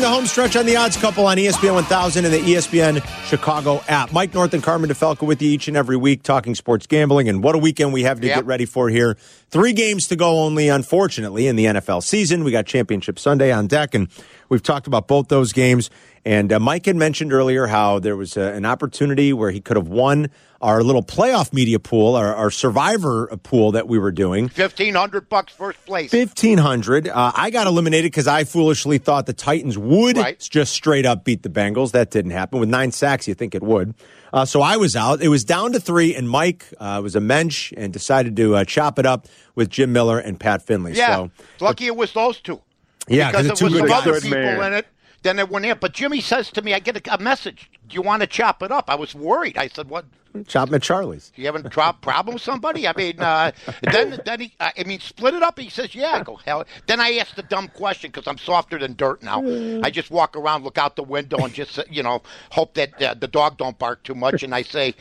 [0.05, 4.13] The home stretch on the odds couple on ESPN 1000 and the ESPN Chicago app.
[4.13, 7.27] Mike North and Carmen DeFalco with you each and every week talking sports gambling.
[7.27, 8.37] And what a weekend we have to Yep.
[8.37, 9.17] get ready for here.
[9.49, 12.45] Three games to go only, unfortunately, in the NFL season.
[12.45, 14.09] We got Championship Sunday on deck, and
[14.51, 15.89] we've talked about both those games.
[16.27, 19.77] And uh, Mike had mentioned earlier how there was uh, an opportunity where he could
[19.77, 20.31] have won
[20.63, 24.45] our little playoff media pool, our, our survivor pool that we were doing.
[24.45, 26.11] 1500 bucks first place.
[26.11, 27.07] Fifteen hundred.
[27.09, 30.41] Uh, I got eliminated because I foolishly thought the Titans would Right.
[30.51, 31.93] just straight up beat the Bengals.
[31.93, 32.59] That didn't happen.
[32.61, 33.93] With nine sacks, you think it would.
[34.33, 35.21] Uh, so I was out.
[35.21, 38.65] It was down to three, and Mike uh, was a mensch and decided to uh,
[38.65, 40.95] chop it up with Jim Miller and Pat Finley.
[40.95, 41.17] Yeah.
[41.17, 42.63] So Lucky it was those two.
[43.07, 44.63] Yeah, 'cause because two was some other people man.
[44.73, 44.87] in it.
[45.25, 45.77] Then it went in.
[45.81, 47.71] But Jimmy says to me, I get a, a message.
[47.89, 48.89] Do you want to chop it up?
[48.89, 49.59] I was worried.
[49.59, 50.05] I said, what?
[50.49, 51.31] chop 'em at Charlie's.
[51.37, 52.89] You having a problem with somebody?
[52.89, 55.59] I mean, uh, then then he, I mean, split it up.
[55.59, 58.79] He says, "Yeah." I go, "Hell." Then I asked the dumb question because I'm softer
[58.79, 59.43] than dirt now.
[59.85, 63.15] I just walk around, look out the window, and just you know hope that uh,
[63.15, 64.43] the dog don't bark too much.
[64.43, 64.95] And I say,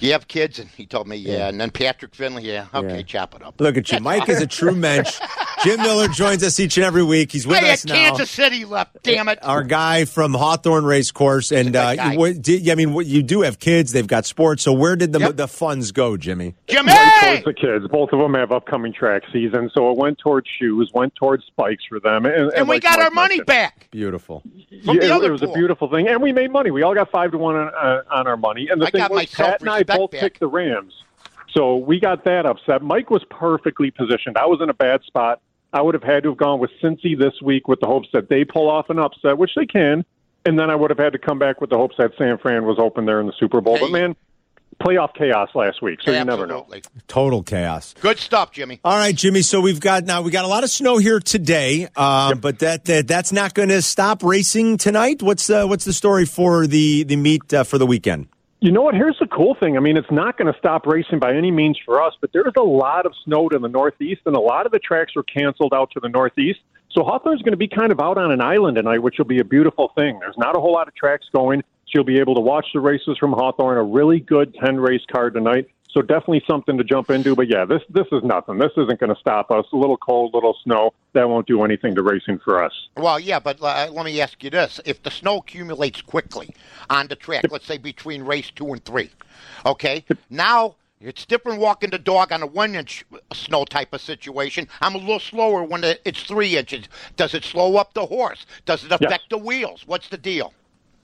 [0.00, 3.02] "You have kids?" And he told me, "Yeah." And then Patrick Finley, "Yeah, okay, Yeah.
[3.02, 4.00] chop it up." Look at you.
[4.00, 5.18] Mike is a true mensch.
[5.64, 7.32] Jim Miller joins us each and every week.
[7.32, 7.94] He's with Hey, us now.
[7.94, 9.02] Kansas City left.
[9.02, 9.38] Damn it!
[9.42, 13.06] Our guy from Hawthorne Race Course, and good uh, you- what, did, I mean, what,
[13.06, 14.62] you do have kids; they've got sports.
[14.62, 15.36] So, where did the Yep.
[15.36, 16.54] the funds go, Jimmy?
[16.66, 16.92] Jimmy.
[17.20, 17.86] towards the kids.
[17.88, 21.84] Both of them have upcoming track seasons, so it went towards shoes, went towards spikes
[21.88, 23.88] for them, and, and And we like got Mike our money mentioned, back.
[23.90, 24.42] Beautiful.
[24.70, 25.50] Yeah, it- it was pool.
[25.52, 26.70] a beautiful thing, and we made money.
[26.70, 29.00] We all got five to one on, uh, on our money, and the I thing
[29.00, 30.20] got my was, Pat and I self-respect both back.
[30.20, 30.92] picked the Rams,
[31.54, 32.82] so we got that upset.
[32.82, 34.36] Mike was perfectly positioned.
[34.36, 35.40] I was in a bad spot.
[35.72, 38.28] I would have had to have gone with Cincy this week with the hopes that
[38.28, 40.04] they pull off an upset, which they can,
[40.44, 42.64] and then I would have had to come back with the hopes that San Fran
[42.64, 43.76] was open there in the Super Bowl.
[43.76, 43.82] Hey.
[43.82, 44.16] But man,
[44.80, 46.60] playoff chaos last week, so you never know.
[46.60, 46.82] Absolutely.
[47.06, 47.94] Total chaos.
[48.00, 48.80] Good stuff, Jimmy.
[48.84, 49.42] All right, Jimmy.
[49.42, 52.84] So we've got now we got a lot of snow here today, um, but that,
[52.86, 55.22] that that's not going to stop racing tonight.
[55.22, 58.28] What's the what's the story for the the meet uh, for the weekend?
[58.62, 58.94] You know what?
[58.94, 59.78] Here's the cool thing.
[59.78, 62.52] I mean, it's not going to stop racing by any means for us, but there's
[62.58, 65.72] a lot of snow to the northeast, and a lot of the tracks were canceled
[65.72, 66.60] out to the northeast.
[66.92, 69.38] So Hawthorne's going to be kind of out on an island tonight, which will be
[69.38, 70.18] a beautiful thing.
[70.18, 71.60] There's not a whole lot of tracks going.
[71.60, 75.02] So you'll be able to watch the races from Hawthorne, a really good 10 race
[75.10, 75.68] card tonight.
[75.92, 77.34] So definitely something to jump into.
[77.34, 78.58] But yeah, this this is nothing.
[78.58, 79.66] This isn't going to stop us.
[79.72, 80.92] A little cold, little snow.
[81.14, 82.72] That won't do anything to racing for us.
[82.96, 86.54] Well, yeah, but uh, let me ask you this: If the snow accumulates quickly
[86.88, 89.10] on the track, let's say between race two and three,
[89.66, 94.68] okay, now it's different walking the dog on a one-inch snow type of situation.
[94.80, 96.88] I'm a little slower when it's three inches.
[97.16, 98.46] Does it slow up the horse?
[98.66, 99.20] Does it affect Yes.
[99.30, 99.84] the wheels?
[99.86, 100.52] What's the deal?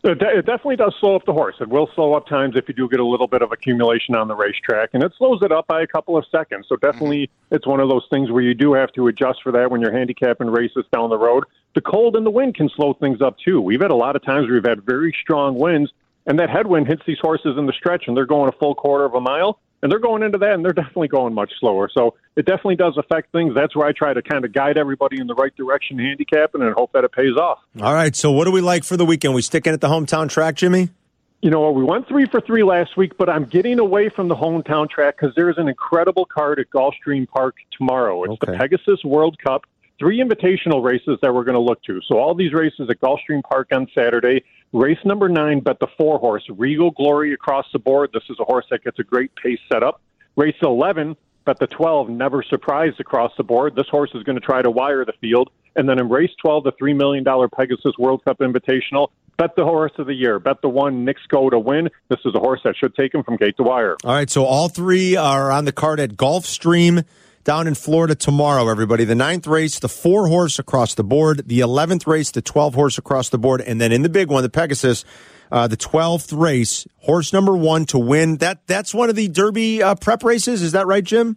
[0.07, 1.57] It, de- it definitely does slow up the horse.
[1.61, 4.29] It will slow up times if you do get a little bit of accumulation on
[4.29, 6.67] the racetrack, and it slows it up by a couple of seconds.
[6.69, 7.57] So definitely, mm-hmm.
[7.57, 9.93] it's one of those things where you do have to adjust for that when you're
[9.93, 11.43] handicapping races down the road.
[11.75, 13.61] The cold and the wind can slow things up too.
[13.61, 15.91] We've had a lot of times where we've had very strong winds,
[16.27, 19.05] and that headwind hits these horses in the stretch, and they're going a full quarter
[19.05, 21.91] of a mile, and they're going into that, and they're definitely going much slower.
[21.93, 23.55] So it definitely does affect things.
[23.55, 26.73] That's where I try to kind of guide everybody in the right direction, handicapping, and
[26.75, 27.59] hope that it pays off.
[27.81, 28.15] All right.
[28.15, 29.35] So, what do we like for the weekend?
[29.35, 30.91] We sticking at the hometown track, Jimmy?
[31.43, 34.35] You know, we went three for three last week, but I'm getting away from the
[34.35, 38.25] hometown track because there's an incredible card at Gulfstream Park tomorrow.
[38.25, 39.65] It's the Pegasus World Cup,
[39.99, 42.01] three invitational races that we're going to look to.
[42.09, 44.45] So all these races at Gulfstream Park on Saturday.
[44.73, 48.11] Race number nine, bet the four horse, Regal Glory across the board.
[48.13, 50.01] This is a horse that gets a great pace set up.
[50.37, 51.17] Race 11,
[51.47, 53.75] bet the 12, Never Surprised across the board.
[53.75, 55.51] This horse is going to try to wire the field.
[55.77, 59.93] And then in race 12, the $3 million Pegasus World Cup Invitational, bet the horse
[59.99, 60.39] of the year.
[60.39, 61.89] Bet the one, Knicks Go to win.
[62.09, 63.97] This is a horse that should take him from gate to wire.
[64.05, 64.29] All right.
[64.29, 67.05] So, all three are on the card at Gulfstream
[67.45, 69.05] down in Florida tomorrow, everybody.
[69.05, 71.47] The ninth race, the four horse across the board.
[71.47, 73.61] The 11th race, the 12 horse across the board.
[73.61, 75.05] And then in the big one, the Pegasus,
[75.51, 78.37] uh, the 12th race, horse number one to win.
[78.39, 80.63] That That's one of the Derby uh, prep races.
[80.63, 81.37] Is that right, Jim?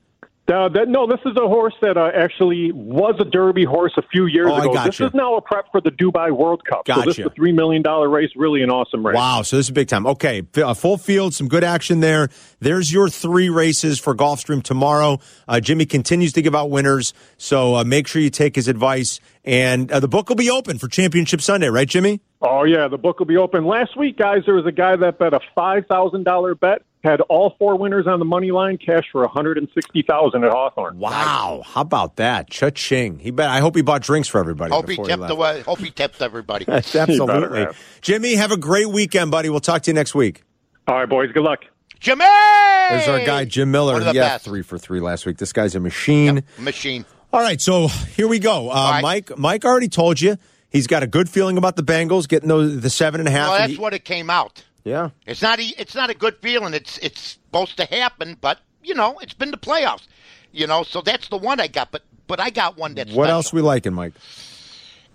[0.52, 4.02] Uh, that, no, this is a horse that uh, actually was a Derby horse a
[4.02, 4.74] few years Oh, I ago.
[4.74, 5.04] gotcha.
[5.04, 6.88] This is now a prep for the Dubai World Cup.
[6.88, 9.14] So this is a $3 million race, really an awesome race.
[9.16, 10.08] Wow, so this is big time.
[10.08, 12.30] Okay, uh, full field, some good action there.
[12.62, 15.20] There's your three races for Gulfstream tomorrow.
[15.48, 19.20] Uh, Jimmy continues to give out winners, so uh, make sure you take his advice.
[19.46, 22.22] And uh, the book will be open for Championship Sunday, right, Jimmy?
[22.42, 23.66] Oh, yeah, the book will be open.
[23.66, 27.78] Last week, guys, there was a guy that bet a $5,000 bet, had all four
[27.78, 31.00] winners on the money line, cash for 160000 at Hawthorne.
[31.00, 32.50] Wow, how about that?
[32.50, 33.20] Cha-ching.
[33.20, 33.50] He bet.
[33.50, 34.72] I hope he bought drinks for everybody.
[34.72, 35.38] Hope he tipped left.
[35.38, 36.66] the hope he tipped everybody.
[36.70, 37.60] Absolutely.
[37.60, 37.78] have.
[38.02, 39.50] Jimmy, have a great weekend, buddy.
[39.50, 40.44] We'll talk to you next week.
[40.88, 41.60] All right, boys, good luck.
[42.00, 43.94] Jimmy, There's our guy, Jim Miller.
[43.94, 44.46] One of the yeah, best.
[44.46, 45.38] three for three last week.
[45.38, 46.44] This guy's a machine.
[46.58, 47.04] machine.
[47.34, 48.70] All right, so here we go.
[48.70, 49.02] Uh, right.
[49.02, 50.38] Mike, Mike already told you
[50.70, 53.50] he's got a good feeling about the Bengals getting those the seven and a half.
[53.50, 54.64] Well, that's he- what it came out.
[54.84, 55.10] yeah.
[55.26, 55.60] It's not.
[55.60, 56.74] e- It's not a good feeling.
[56.74, 60.08] It's it's supposed to happen, but you know, it's been the playoffs.
[60.52, 61.92] You know, so that's the one I got.
[61.92, 63.36] But but I got one that's What special.
[63.36, 64.14] else we liking, Mike?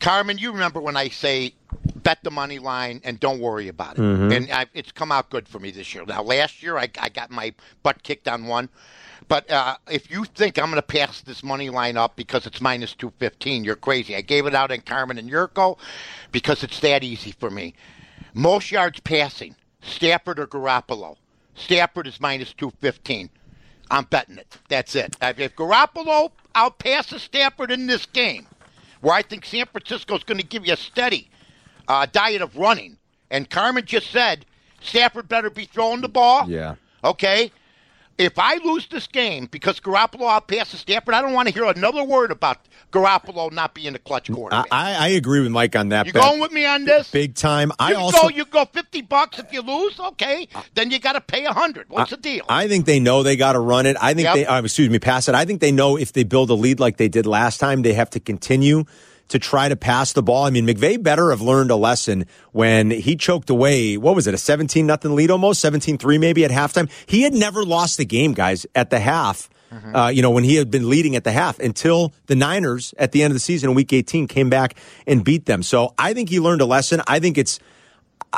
[0.01, 1.55] Carmen, you remember when I say
[1.97, 4.03] bet the money line and don't worry about it.
[4.03, 4.33] Mm-hmm.
[4.33, 6.05] And I, it's come out good for me this year.
[6.05, 8.69] Now, last year I, I got my butt kicked on one.
[9.29, 12.61] But uh, if you think I'm going to pass this money line up because it's
[12.61, 14.15] minus 215, you're crazy.
[14.15, 15.79] I gave it out in Carmen and Jurko
[16.33, 17.75] because it's that easy for me.
[18.35, 21.17] Most yards passing, Stafford or Garoppolo.
[21.55, 23.31] Stafford is minus 215.
[23.91, 24.59] I'm betting it.
[24.69, 25.17] That's it.
[25.21, 28.47] If Garoppolo outpasses Stafford in this game,
[29.01, 31.31] where I think San Francisco is going to give you a steady
[31.89, 32.97] uh, diet of running,
[33.31, 34.47] and Carmen just said
[34.81, 36.49] Stafford better be throwing the ball.
[36.49, 36.77] Yeah.
[37.03, 37.53] Okay.
[38.17, 42.05] If I lose this game because Garoppolo outpasses Stafford, I don't want to hear another
[42.05, 42.59] word about
[42.93, 44.67] Garoppolo not being a clutch I, quarterback.
[44.71, 46.07] I, I agree with Mike on that.
[46.07, 46.23] you bet.
[46.23, 47.11] going with me on this?
[47.11, 47.73] big time?
[47.79, 48.29] I you also go.
[48.29, 49.99] You go fifty bucks if you lose.
[49.99, 51.89] Okay, then you got to pay a hundred.
[51.89, 52.45] What's the deal?
[52.49, 53.97] I think they know they got to run it.
[54.01, 54.35] I think Yep.
[54.35, 55.35] they, uh, excuse me, pass it.
[55.35, 57.95] I think they know if they build a lead like they did last time, they
[57.95, 58.85] have to continue
[59.29, 60.45] to try to pass the ball.
[60.45, 64.35] I mean, McVay better have learned a lesson when he choked away, what was it,
[64.35, 66.91] a 17 nothing lead almost, 17 3 maybe at halftime.
[67.07, 69.49] He had never lost the game, guys, at the half.
[69.93, 73.11] Uh, you know, when he had been leading at the half until the Niners at
[73.11, 75.65] the end of the season in week 18 came back and beat them.
[75.65, 77.03] So I think he learned a lesson.
[77.09, 77.59] I think it's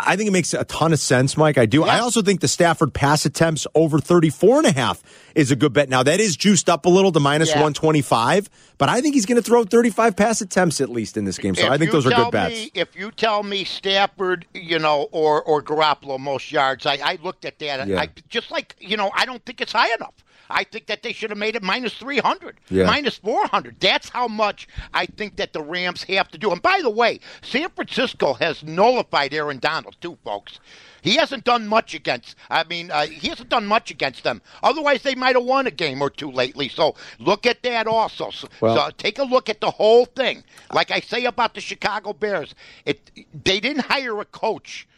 [0.04, 1.58] I think it makes a ton of sense, Mike.
[1.58, 1.84] I do.
[1.84, 5.02] I also think the Stafford pass attempts over 34 and a half
[5.34, 5.88] is a good bet.
[5.88, 7.56] Now, that is juiced up a little to minus Yeah.
[7.62, 11.38] 125, but I think he's going to throw 35 pass attempts at least in this
[11.38, 11.54] game.
[11.54, 12.54] So If I think those are good bets.
[12.54, 17.18] Me, if you tell me Stafford, you know, or or Garoppolo most yards, I, I
[17.22, 17.86] looked at that.
[17.88, 18.00] Yeah.
[18.00, 20.14] I just like you know, I don't think it's high enough.
[20.50, 22.84] I think that they should have made it minus three hundred, Yeah.
[22.86, 23.80] minus four hundred.
[23.80, 26.52] That's how much I think that the Rams have to do.
[26.52, 30.60] And by the way, San Francisco has nullified Aaron Donald too, folks.
[31.02, 32.34] He hasn't done much against.
[32.50, 34.42] I mean, uh, he hasn't done much against them.
[34.64, 36.68] Otherwise, they might have won a game or two lately.
[36.68, 38.30] So look at that also.
[38.30, 40.42] So, Well- so take a look at the whole thing.
[40.72, 43.10] Like I say about the Chicago Bears, it
[43.44, 44.88] they didn't hire a coach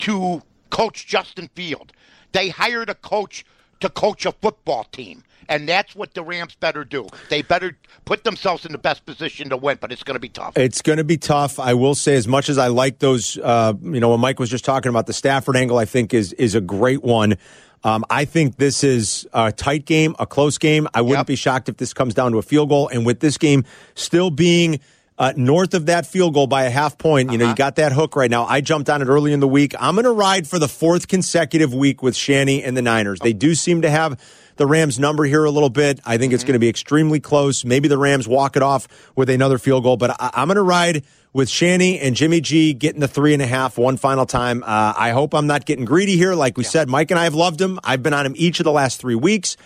[0.00, 1.92] to coach Justin Field.
[2.32, 3.44] They hired a coach
[3.84, 5.22] to coach a football team.
[5.46, 7.06] And that's what the Rams better do.
[7.28, 7.76] They better
[8.06, 10.56] put themselves in the best position to win, but it's going to be tough.
[10.56, 11.60] It's going to be tough.
[11.60, 14.48] I will say, as much as I like those, uh, you know, when Mike was
[14.48, 17.36] just talking about the Stafford angle, I think is is a great one.
[17.82, 20.88] Um, I think this is a tight game, a close game.
[20.94, 21.26] I wouldn't Yep.
[21.26, 22.88] be shocked if this comes down to a field goal.
[22.88, 23.64] And with this game
[23.94, 24.80] still being
[25.18, 27.92] uh, north of that field goal by a half point, you know, you got that
[27.92, 28.44] hook right now.
[28.44, 29.74] I jumped on it early in the week.
[29.78, 33.20] I'm going to ride for the fourth consecutive week with Shanny and the Niners.
[33.20, 34.20] They do seem to have
[34.56, 36.00] the Rams number here a little bit.
[36.04, 37.64] I think it's going to be extremely close.
[37.64, 40.62] Maybe the Rams walk it off with another field goal, but I, I'm going to
[40.62, 44.62] ride with Shanny and Jimmy G getting the three and a half one final time.
[44.62, 46.34] Uh, I hope I'm not getting greedy here.
[46.34, 47.78] Like we said, Mike and I have loved him.
[47.84, 49.56] I've been on him each of the last three weeks.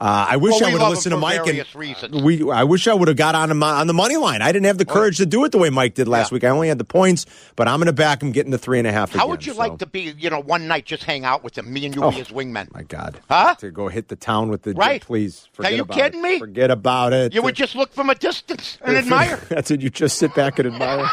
[0.00, 2.22] Uh, I wish Well, I would have listened to Mike and reasons.
[2.22, 2.48] we.
[2.48, 4.42] I wish I would have got on him on the money line.
[4.42, 6.36] I didn't have the courage to do it the way Mike did last Yeah.
[6.36, 6.44] week.
[6.44, 7.26] I only had the points,
[7.56, 9.10] but I'm going to back him getting the three and a half.
[9.12, 9.58] How again, would you so.
[9.58, 12.04] like to be, you know, one night just hang out with him, me and you
[12.04, 12.72] Oh, be his wingmen?
[12.72, 13.56] My God, Huh?
[13.56, 15.02] To go hit the town with the Right.
[15.02, 16.22] Please, forget you about kidding it.
[16.22, 16.38] me?
[16.38, 17.34] Forget about it.
[17.34, 19.40] You would just look from a distance and admire.
[19.48, 19.80] That's it.
[19.82, 21.10] You just sit back and admire.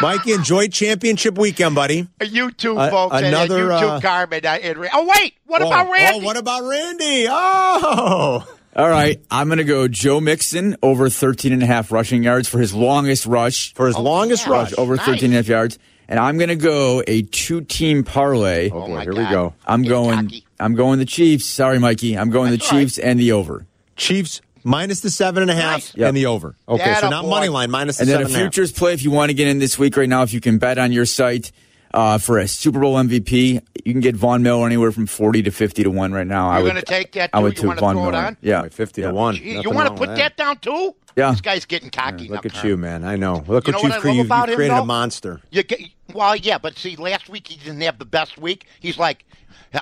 [0.00, 2.06] Mikey, enjoy championship weekend, buddy.
[2.24, 4.46] You too, Uh, folks, and- another, and you too, uh, Carmen.
[4.46, 6.20] uh, and oh wait, what about oh, oh Randy?
[6.20, 7.26] Oh, what about Randy?
[7.28, 12.22] Oh, All right, I'm going to go Joe Mixon over 13 and a half rushing
[12.22, 13.74] yards for his longest rush.
[13.74, 14.52] for his Oh, longest yeah.
[14.52, 14.72] rush.
[14.78, 15.06] over nice.
[15.06, 15.78] 13 and a half yards.
[16.08, 18.70] And I'm going to go a two-team parlay.
[18.70, 19.18] Oh, boy, my oh, here God.
[19.18, 19.54] we go.
[19.66, 20.24] I'm Get going.
[20.24, 20.44] cocky.
[20.58, 21.46] I'm going the Chiefs.
[21.46, 22.16] Sorry, Mikey.
[22.18, 22.84] I'm going That's the all right.
[22.86, 23.66] Chiefs and the over.
[23.96, 25.96] Chiefs minus the seven and a half Nice.
[25.96, 26.08] Yep.
[26.08, 26.54] and the over.
[26.68, 27.30] Okay, so not boy.
[27.30, 28.40] money line minus the And then a and half.
[28.40, 30.22] futures play if you want to get in this week right now.
[30.22, 31.50] If you can bet on your site
[31.92, 35.50] uh, for a Super Bowl MVP, you can get Von Miller anywhere from 40 to
[35.50, 36.48] 50 to one right now.
[36.48, 38.02] I You're would going to take that I would You take want to Von throw
[38.08, 38.24] it Miller.
[38.24, 38.36] on?
[38.40, 39.08] Yeah, Boy, fifty Yeah.
[39.08, 39.34] to one.
[39.36, 40.94] Gee, you want to put with that down too?
[41.16, 41.32] Yeah.
[41.32, 42.28] This guy's getting cocky.
[42.28, 42.68] Look now, at Carmen.
[42.70, 43.04] you, man.
[43.04, 43.44] I know.
[43.48, 44.26] Look You know what what you've I love created.
[44.26, 45.40] about You've him, created a monster.
[45.50, 45.80] You get,
[46.14, 48.66] well, yeah, but see, last week he didn't have the best week.
[48.78, 49.24] He's like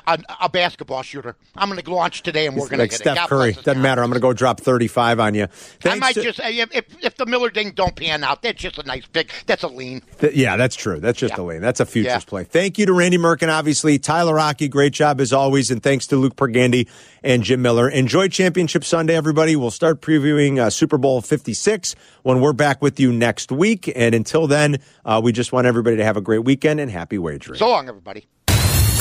[0.07, 1.37] a, a basketball shooter.
[1.57, 3.21] I'm going to launch today, and we're going to like get Steph it.
[3.21, 3.53] God Curry.
[3.53, 4.03] Doesn't matter.
[4.03, 5.47] I'm going to go drop 35 on you.
[5.85, 8.79] I might to- just if, if if the Miller thing don't pan out, that's just
[8.79, 9.31] a nice pick.
[9.47, 10.03] That's a lean.
[10.21, 11.01] Th- yeah, that's true.
[11.01, 11.43] That's just Yeah.
[11.43, 11.61] a lean.
[11.61, 12.19] That's a futures Yeah.
[12.21, 12.45] play.
[12.45, 13.99] Thank you to Randy Merkin, obviously.
[13.99, 15.71] Tyler Rocky, great job as always.
[15.71, 16.89] And thanks to Luke Pergande
[17.23, 17.89] and Jim Miller.
[17.89, 19.57] Enjoy Championship Sunday, everybody.
[19.57, 23.91] We'll start previewing uh, Super Bowl 56 when we're back with you next week.
[23.97, 27.19] And until then, uh, we just want everybody to have a great weekend and happy
[27.19, 27.59] wagering.
[27.59, 28.27] So long, everybody.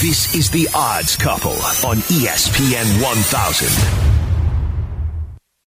[0.01, 4.16] This is The Odds Couple on ESPN 1000.